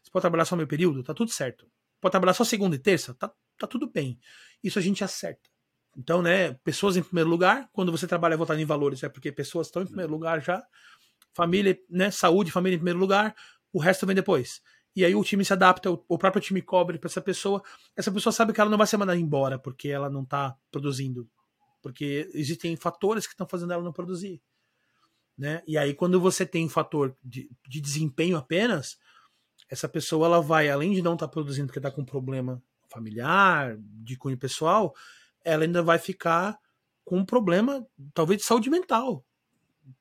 [0.01, 1.67] Você pode trabalhar só meio período, tá tudo certo.
[2.01, 4.19] Pode trabalhar só segunda e terça, tá, tá tudo bem.
[4.63, 5.49] Isso a gente acerta.
[5.95, 9.67] Então, né, pessoas em primeiro lugar, quando você trabalha voltado em valores, é porque pessoas
[9.67, 10.65] estão em primeiro lugar já.
[11.33, 13.35] Família, né, saúde, família em primeiro lugar,
[13.71, 14.61] o resto vem depois.
[14.95, 17.63] E aí o time se adapta, o próprio time cobre para essa pessoa.
[17.95, 21.29] Essa pessoa sabe que ela não vai ser mandada embora porque ela não tá produzindo.
[21.81, 24.41] Porque existem fatores que estão fazendo ela não produzir.
[25.37, 25.63] Né?
[25.65, 28.97] E aí, quando você tem um fator de, de desempenho apenas,
[29.72, 32.61] essa pessoa ela vai, além de não estar tá produzindo porque está com um problema
[32.89, 34.93] familiar, de cunho pessoal,
[35.45, 36.59] ela ainda vai ficar
[37.05, 39.26] com um problema, talvez de saúde mental.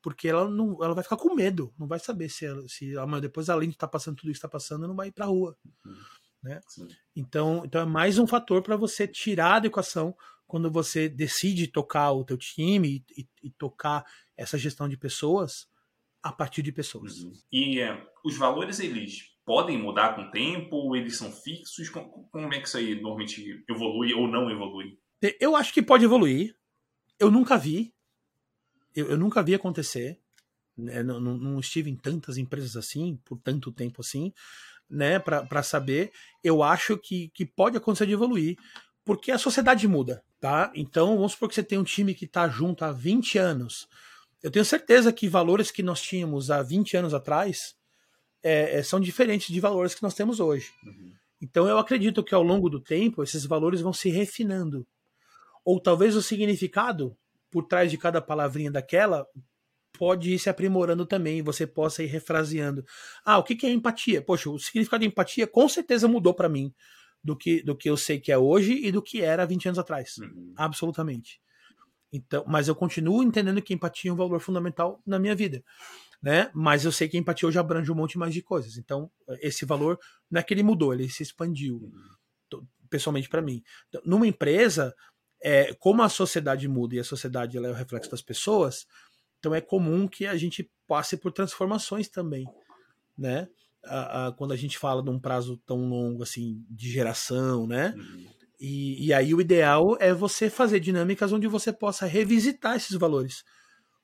[0.03, 3.21] Porque ela não ela vai ficar com medo, não vai saber se, ela, se amanhã
[3.21, 5.25] depois, além de estar tá passando tudo isso que está passando, não vai ir para
[5.25, 5.57] a rua.
[5.87, 5.97] Uhum.
[6.43, 6.61] Né?
[7.15, 10.17] Então, então é mais um fator para você tirar da equação
[10.47, 14.05] quando você decide tocar o teu time e, e, e tocar
[14.37, 15.69] essa gestão de pessoas
[16.23, 17.21] a partir de pessoas.
[17.21, 17.33] Uhum.
[17.53, 20.95] E é, os valores eles podem mudar com o tempo?
[20.95, 21.89] Eles são fixos?
[21.89, 24.97] Como, como é que isso aí normalmente evolui ou não evolui?
[25.41, 26.55] Eu acho que pode evoluir.
[27.19, 27.93] Eu nunca vi.
[28.95, 30.21] Eu, eu nunca vi acontecer.
[30.79, 31.03] Né?
[31.03, 34.33] Não, não, não, estive em tantas empresas assim, por tanto tempo assim,
[34.89, 35.19] né?
[35.19, 36.13] Para saber.
[36.45, 38.57] Eu acho que, que pode acontecer de evoluir.
[39.05, 40.71] Porque a sociedade muda, tá?
[40.77, 43.89] Então, vamos supor que você tem um time que está junto há 20 anos
[44.43, 47.75] eu tenho certeza que valores que nós tínhamos há 20 anos atrás
[48.43, 50.73] é, é, são diferentes de valores que nós temos hoje.
[50.85, 51.13] Uhum.
[51.41, 54.87] Então eu acredito que ao longo do tempo esses valores vão se refinando.
[55.65, 57.17] Ou talvez o significado
[57.51, 59.27] por trás de cada palavrinha daquela
[59.99, 62.85] pode ir se aprimorando também, você possa ir refraseando.
[63.25, 64.23] Ah, o que, que é empatia?
[64.23, 66.73] Poxa, o significado de empatia com certeza mudou para mim
[67.23, 69.79] do que, do que eu sei que é hoje e do que era 20 anos
[69.79, 70.17] atrás.
[70.19, 70.55] Uhum.
[70.57, 71.41] Absolutamente.
[72.13, 75.63] Então, mas eu continuo entendendo que empatia é um valor fundamental na minha vida.
[76.23, 76.51] Né?
[76.55, 78.77] Mas eu sei que a empatia hoje abrange um monte mais de coisas.
[78.77, 79.11] Então,
[79.41, 79.99] esse valor
[80.31, 81.91] não é que ele mudou, ele se expandiu.
[82.91, 83.63] Pessoalmente para mim.
[83.89, 84.95] Então, numa empresa,
[85.43, 88.87] é, como a sociedade muda e a sociedade é o reflexo das pessoas,
[89.39, 92.47] então é comum que a gente passe por transformações também,
[93.17, 93.49] né?
[93.83, 97.95] A, a, quando a gente fala de um prazo tão longo assim de geração, né?
[97.97, 98.27] Uhum.
[98.61, 103.43] E, e aí o ideal é você fazer dinâmicas onde você possa revisitar esses valores.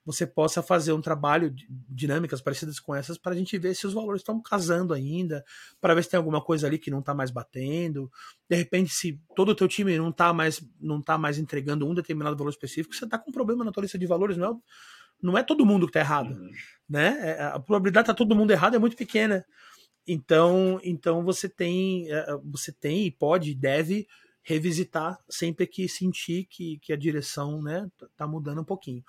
[0.06, 3.86] Você possa fazer um trabalho de dinâmicas parecidas com essas para a gente ver se
[3.86, 5.44] os valores estão casando ainda,
[5.80, 8.10] para ver se tem alguma coisa ali que não está mais batendo.
[8.48, 11.92] De repente, se todo o teu time não está mais não tá mais entregando um
[11.92, 14.56] determinado valor específico, você está com um problema na tua lista de valores, não é?
[15.22, 16.50] não é todo mundo que está errado, uhum.
[16.88, 17.18] né?
[17.20, 19.44] É, a probabilidade de tá todo mundo errado é muito pequena.
[20.06, 24.06] Então, então você tem, é, você tem e pode, deve
[24.42, 29.02] revisitar sempre que sentir que, que a direção, né, tá mudando um pouquinho.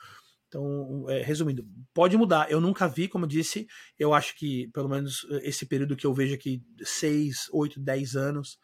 [0.48, 2.50] Então, é, resumindo, pode mudar.
[2.50, 3.68] Eu nunca vi, como eu disse,
[4.00, 8.58] eu acho que, pelo menos esse período que eu vejo aqui, 6, 8, 10 anos,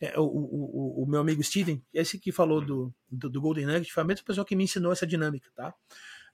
[0.00, 3.92] é, o, o, o, meu amigo Steven, esse que falou do, do, do, Golden Nugget,
[3.92, 5.74] foi a mesma pessoa que me ensinou essa dinâmica, tá?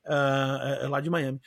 [0.04, 1.40] uh, lá de Miami.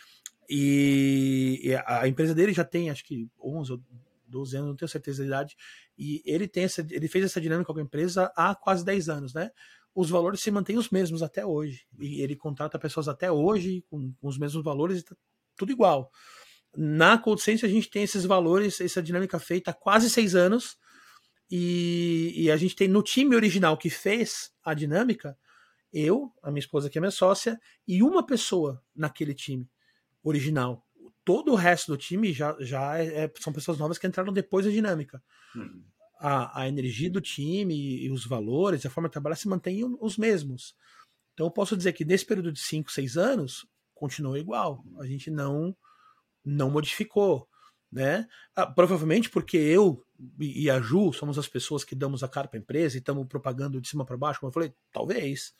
[0.50, 3.84] E, e, a empresa dele já tem, acho que 11 ou
[4.28, 5.56] 12 anos, não tenho certeza da idade,
[5.98, 9.34] e ele, tem essa, ele fez essa dinâmica com a empresa há quase 10 anos,
[9.34, 9.52] né?
[9.96, 11.86] Os valores se mantêm os mesmos até hoje.
[12.00, 15.16] E ele contrata pessoas até hoje com, com os mesmos valores e tá
[15.56, 16.12] tudo igual.
[16.76, 20.78] Na Cold a gente tem esses valores, essa dinâmica feita há quase seis anos,
[21.52, 25.38] e, e, a gente tem no time original que fez a dinâmica,
[25.92, 29.70] eu, a minha esposa que é minha sócia, e uma pessoa naquele time
[30.24, 30.84] original.
[31.24, 34.72] Todo o resto do time já, já é, são pessoas novas que entraram depois da
[34.72, 35.22] dinâmica.
[35.56, 35.84] Uhum.
[36.26, 39.84] A, a energia do time e, e, os valores, a forma de trabalhar se mantêm
[40.00, 40.74] os mesmos.
[41.34, 44.84] Então eu posso dizer que nesse período de 5, 6 anos, continuou igual.
[45.00, 45.76] A gente não,
[46.46, 47.48] não modificou.
[47.92, 48.28] Né?
[48.56, 50.04] Ah, provavelmente porque eu
[50.40, 53.28] e a Ju somos as pessoas que damos a cara para a empresa e estamos
[53.28, 55.54] propagando de cima para baixo, como eu falei, talvez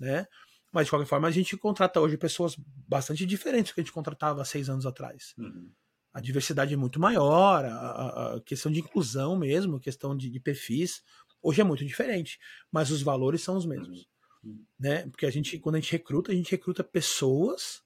[0.00, 0.26] né?
[0.72, 3.92] Mas de qualquer forma, a gente contrata hoje pessoas bastante diferentes do que a gente
[3.92, 5.34] contratava seis anos atrás.
[5.36, 5.70] Uhum.
[6.12, 10.40] A diversidade é muito maior, a, a, questão de inclusão mesmo, a questão de, de,
[10.40, 11.02] perfis,
[11.40, 12.38] hoje é muito diferente,
[12.70, 14.08] mas os valores são os mesmos.
[14.42, 14.64] Uhum.
[14.78, 15.06] Né?
[15.08, 17.82] Porque a gente, quando a gente recruta, a gente recruta pessoas,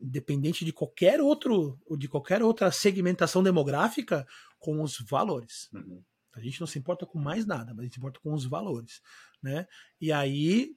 [0.00, 4.26] independente de qualquer outro, de qualquer outra segmentação demográfica,
[4.58, 5.68] com os valores.
[5.72, 6.02] Uhum.
[6.34, 8.46] A gente não se importa com mais nada, mas a gente se importa com os
[8.46, 9.02] valores,
[9.42, 9.66] né?
[10.00, 10.74] E aí,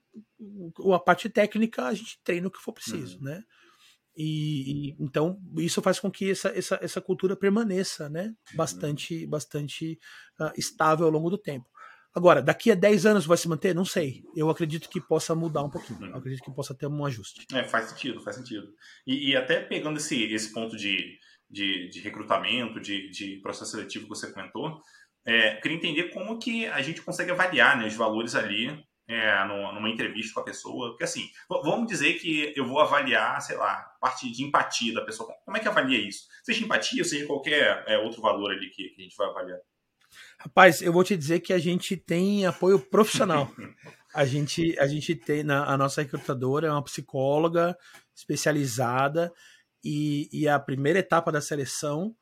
[0.94, 3.24] a parte técnica a gente treina o que for preciso, uhum.
[3.24, 3.44] né?
[4.18, 8.34] E, e, então isso faz com que essa, essa, essa cultura permaneça, né?
[8.54, 10.00] Bastante, bastante
[10.40, 11.68] uh, estável ao longo do tempo.
[12.16, 13.76] Agora, daqui a 10 anos vai se manter?
[13.76, 14.24] Não sei.
[14.34, 16.06] Eu acredito que possa mudar um pouquinho.
[16.06, 17.46] Eu acredito que possa ter um ajuste.
[17.54, 18.68] É, faz sentido, faz sentido.
[19.06, 24.06] E, e até pegando esse, esse ponto de, de, de recrutamento, de, de processo seletivo
[24.06, 24.82] que você comentou,
[25.26, 29.90] é, queria entender como que a gente consegue avaliar né, os valores ali é, numa
[29.90, 30.90] entrevista com a pessoa.
[30.90, 35.34] Porque assim, vamos dizer que eu vou avaliar, sei lá, parte de empatia da pessoa.
[35.44, 36.28] Como é que avalia isso?
[36.44, 39.60] Seja empatia, seja qualquer é, outro valor ali que, que a gente vai avaliar.
[40.40, 43.52] Rapaz, eu vou te dizer que a gente tem apoio profissional.
[44.14, 47.78] a gente, a gente tem, na, a nossa recrutadora é uma psicóloga
[48.16, 49.32] especializada
[49.84, 52.16] e, e a primeira etapa da seleção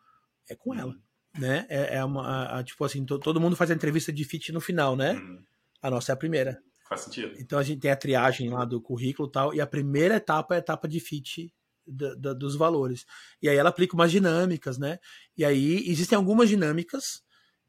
[0.49, 0.95] é com ela
[1.37, 1.65] né?
[1.69, 4.51] É, é uma, a, a, tipo assim, to, todo mundo faz a entrevista de fit
[4.51, 5.13] no final, né?
[5.13, 5.43] Uhum.
[5.81, 6.59] A nossa é a primeira.
[6.93, 7.35] Faz sentido.
[7.39, 10.53] Então a gente tem a triagem lá do currículo e tal, e a primeira etapa
[10.53, 11.51] é a etapa de fit
[11.85, 13.05] da, da, dos valores.
[13.41, 14.99] E aí ela aplica umas dinâmicas, né?
[15.35, 17.23] E aí existem algumas dinâmicas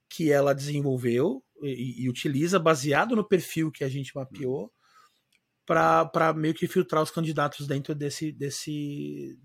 [0.08, 4.70] que ela desenvolveu e, e utiliza baseado no perfil que a gente mapeou
[5.64, 9.38] para meio que filtrar os candidatos dentro desse desse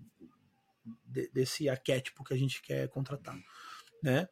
[1.32, 3.38] desse arquétipo que a gente quer contratar
[4.02, 4.28] né?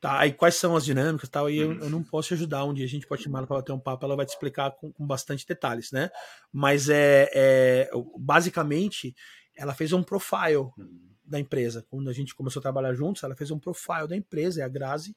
[0.00, 2.64] Tá, aí quais são as dinâmicas e tal, e eu, eu, não posso te ajudar.
[2.64, 4.70] Um dia a gente pode chamar ela para bater um papo, ela vai te explicar
[4.70, 6.08] com, com bastante detalhes, né?
[6.50, 9.14] Mas é, é, basicamente
[9.54, 10.70] ela fez um profile
[11.22, 11.84] da empresa.
[11.90, 14.68] Quando a gente começou a trabalhar juntos, ela fez um profile da empresa, é a
[14.68, 15.14] Grazi,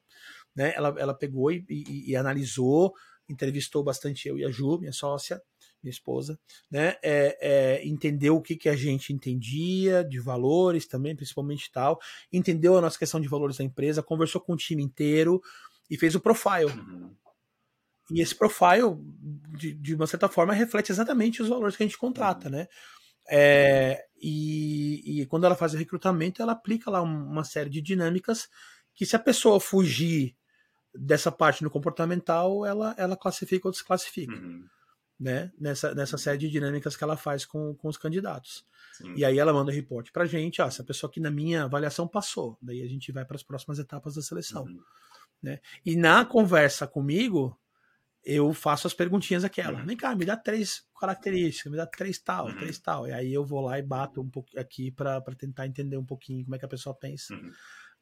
[0.54, 0.74] né?
[0.76, 2.92] Ela, ela pegou e, e, e analisou,
[3.26, 5.40] entrevistou bastante eu e a Ju, minha sócia,
[5.84, 6.38] minha esposa,
[6.70, 12.00] né, é, é, entendeu o que, que a gente entendia de valores também, principalmente tal,
[12.32, 15.40] entendeu a nossa questão de valores da empresa, conversou com o time inteiro
[15.90, 16.72] e fez o profile.
[16.72, 17.14] Uhum.
[18.10, 18.96] E esse profile,
[19.56, 22.68] de, de uma certa forma, reflete exatamente os valores que a gente contrata, né?
[23.26, 28.48] É, e, e, quando ela faz o recrutamento, ela aplica lá uma série de dinâmicas
[28.94, 30.36] que se a pessoa fugir
[30.94, 34.34] dessa parte no comportamental, ela, ela classifica ou desclassifica.
[34.34, 34.64] Uhum.
[35.24, 35.50] Né?
[35.58, 38.62] Nessa, nessa série de dinâmicas que ela faz com, com os candidatos.
[38.92, 39.14] Sim.
[39.16, 42.06] E aí ela manda o report pra gente, ó, essa pessoa aqui na minha avaliação
[42.06, 42.58] passou.
[42.60, 44.64] Daí a gente vai para as próximas etapas da seleção.
[44.64, 44.82] Uhum.
[45.42, 45.60] Né?
[45.82, 47.58] E na conversa comigo,
[48.22, 49.80] eu faço as perguntinhas aquela.
[49.80, 49.86] Uhum.
[49.86, 52.56] Vem cá, me dá três características, me dá três tal, uhum.
[52.56, 53.08] três tal.
[53.08, 56.44] E aí eu vou lá e bato um pouco aqui para tentar entender um pouquinho
[56.44, 57.32] como é que a pessoa pensa.
[57.32, 57.50] Uhum.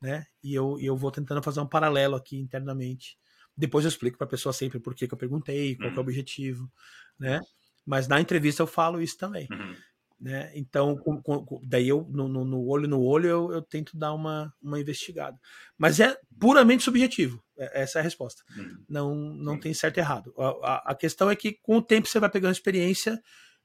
[0.00, 0.26] Né?
[0.42, 3.16] E eu, eu vou tentando fazer um paralelo aqui internamente.
[3.56, 5.94] Depois eu explico para a pessoa sempre por que, que eu perguntei, qual é o
[5.94, 6.00] uhum.
[6.00, 6.70] objetivo,
[7.18, 7.40] né?
[7.84, 9.46] Mas na entrevista eu falo isso também.
[9.50, 9.74] Uhum.
[10.22, 10.52] Né?
[10.54, 14.54] Então, com, com, daí eu, no, no, olho no olho, eu, eu, tento dar uma,
[14.62, 15.36] uma investigada.
[15.76, 17.42] Mas é puramente subjetivo.
[17.58, 18.40] É, essa é a resposta.
[18.56, 18.84] Uhum.
[18.88, 20.32] Não, não tem certo e errado.
[20.38, 23.20] A, a, a, questão é que com o tempo você vai pegando experiência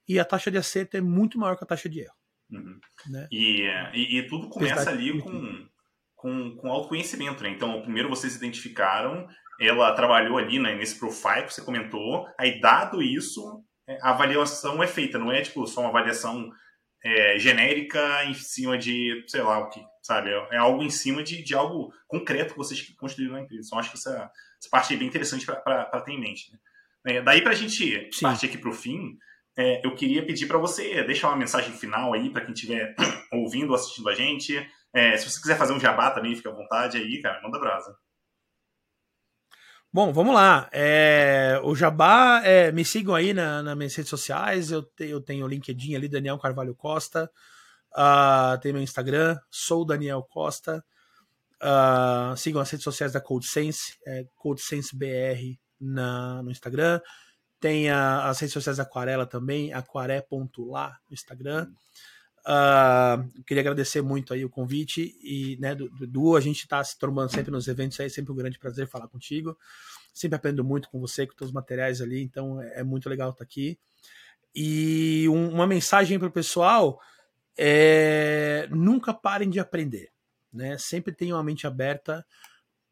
[0.08, 2.16] e a taxa de acerto é muito maior que a taxa de erro.
[2.50, 2.80] Uhum.
[3.08, 3.28] Né?
[3.32, 3.62] E,
[3.94, 5.68] e, e, tudo começa ali com,
[6.16, 7.44] com, com autoconhecimento.
[7.44, 7.50] Né?
[7.50, 9.28] Então, primeiro vocês identificaram,
[9.60, 14.82] ela trabalhou ali né, nesse profile que você comentou, aí dado isso, é, a avaliação
[14.84, 16.52] é feita, não é tipo só uma avaliação
[17.04, 20.30] é, genérica em cima de, sei lá o que, sabe?
[20.30, 23.68] É, é algo em cima de, de algo concreto que vocês construíram na empresa.
[23.68, 26.52] Então, acho que essa, essa parte é bem interessante para ter em mente.
[26.52, 26.60] Né?
[27.08, 28.22] É, daí, para a gente Sim.
[28.22, 29.18] partir aqui para o fim,
[29.58, 32.94] é, eu queria pedir para você deixar uma mensagem final aí para quem estiver
[33.32, 34.68] ouvindo ou assistindo a gente.
[34.94, 37.96] É, se você quiser fazer um jabá também, fica à vontade aí, cara, manda brasa.
[39.98, 40.70] Bom, vamos lá.
[40.72, 44.70] É, o Jabá, é, me sigam aí na, nas minhas redes sociais.
[44.70, 47.28] Eu, te, eu tenho o LinkedIn ali, Daniel Carvalho Costa.
[47.94, 50.86] Uh, tem meu Instagram, sou Daniel Costa.
[51.56, 57.02] Uh, sigam as redes sociais da CodeSense, é CodeSenseBR na, no Instagram.
[57.60, 61.72] Tem a, as redes sociais da Aquarela também, aquaré.lá no Instagram.
[62.48, 67.52] Uh, queria agradecer muito aí o convite e, né, a gente está se trombando sempre
[67.52, 69.58] nos eventos aí, é sempre um grande prazer falar contigo.
[70.14, 73.32] Sempre aprendo muito com você, com todos os materiais ali, então é, é muito legal
[73.32, 73.78] estar tá aqui.
[74.56, 77.02] E um, uma mensagem para o pessoal
[77.58, 80.10] é nunca parem de aprender,
[80.52, 80.78] né?
[80.78, 82.26] Sempre tenham a mente aberta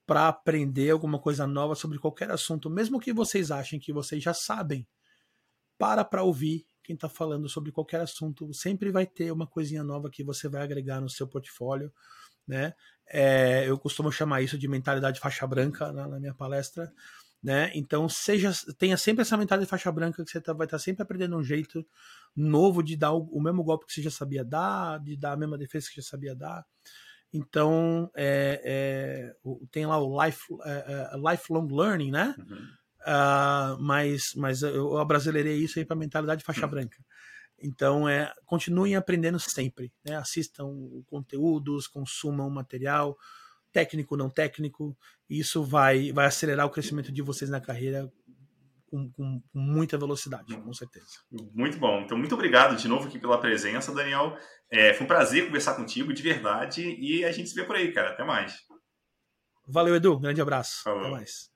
[0.06, 4.34] para aprender alguma coisa nova sobre qualquer assunto, mesmo que vocês achem que vocês já
[4.34, 4.86] sabem.
[5.78, 10.10] Para para ouvir quem está falando sobre qualquer assunto, sempre vai ter uma coisinha nova
[10.10, 11.92] que você vai agregar no seu portfólio,
[12.48, 12.74] né?
[13.08, 16.94] É, eu costumo chamar isso de mentalidade faixa branca na, na, minha palestra,
[17.42, 17.72] né?
[17.74, 21.04] Então seja, tenha sempre essa mentalidade faixa branca que você tá, vai estar tá sempre
[21.04, 21.86] aprendendo um jeito
[22.36, 25.38] novo de dar o, o, mesmo golpe que você já sabia dar, de dar a
[25.38, 26.66] mesma defesa que já sabia dar.
[27.34, 29.36] Então é, é,
[29.72, 32.36] tem lá o life, é, é lifelong learning, né?
[32.38, 36.70] Uhum Uh, mas, mas eu abrasileirei isso aí para mentalidade faixa hum.
[36.70, 36.98] branca.
[37.60, 39.92] Então, é, continuem aprendendo sempre.
[40.04, 40.16] Né?
[40.16, 40.68] Assistam
[41.08, 43.18] conteúdos, consumam material,
[43.72, 44.98] técnico, não técnico.
[45.30, 48.12] Isso vai, vai acelerar o crescimento de vocês na carreira
[48.88, 51.08] com, com, com, muita velocidade, com certeza.
[51.54, 52.02] Muito bom.
[52.02, 54.38] Então, muito obrigado de novo aqui pela presença, Daniel.
[54.70, 56.82] É, foi um prazer conversar contigo, de verdade.
[57.00, 58.12] E a gente se vê por aí, cara.
[58.12, 58.56] Até mais.
[59.68, 60.20] Valeu, Edu.
[60.20, 60.84] Grande abraço.
[60.84, 61.02] Falou.
[61.02, 61.55] Até mais.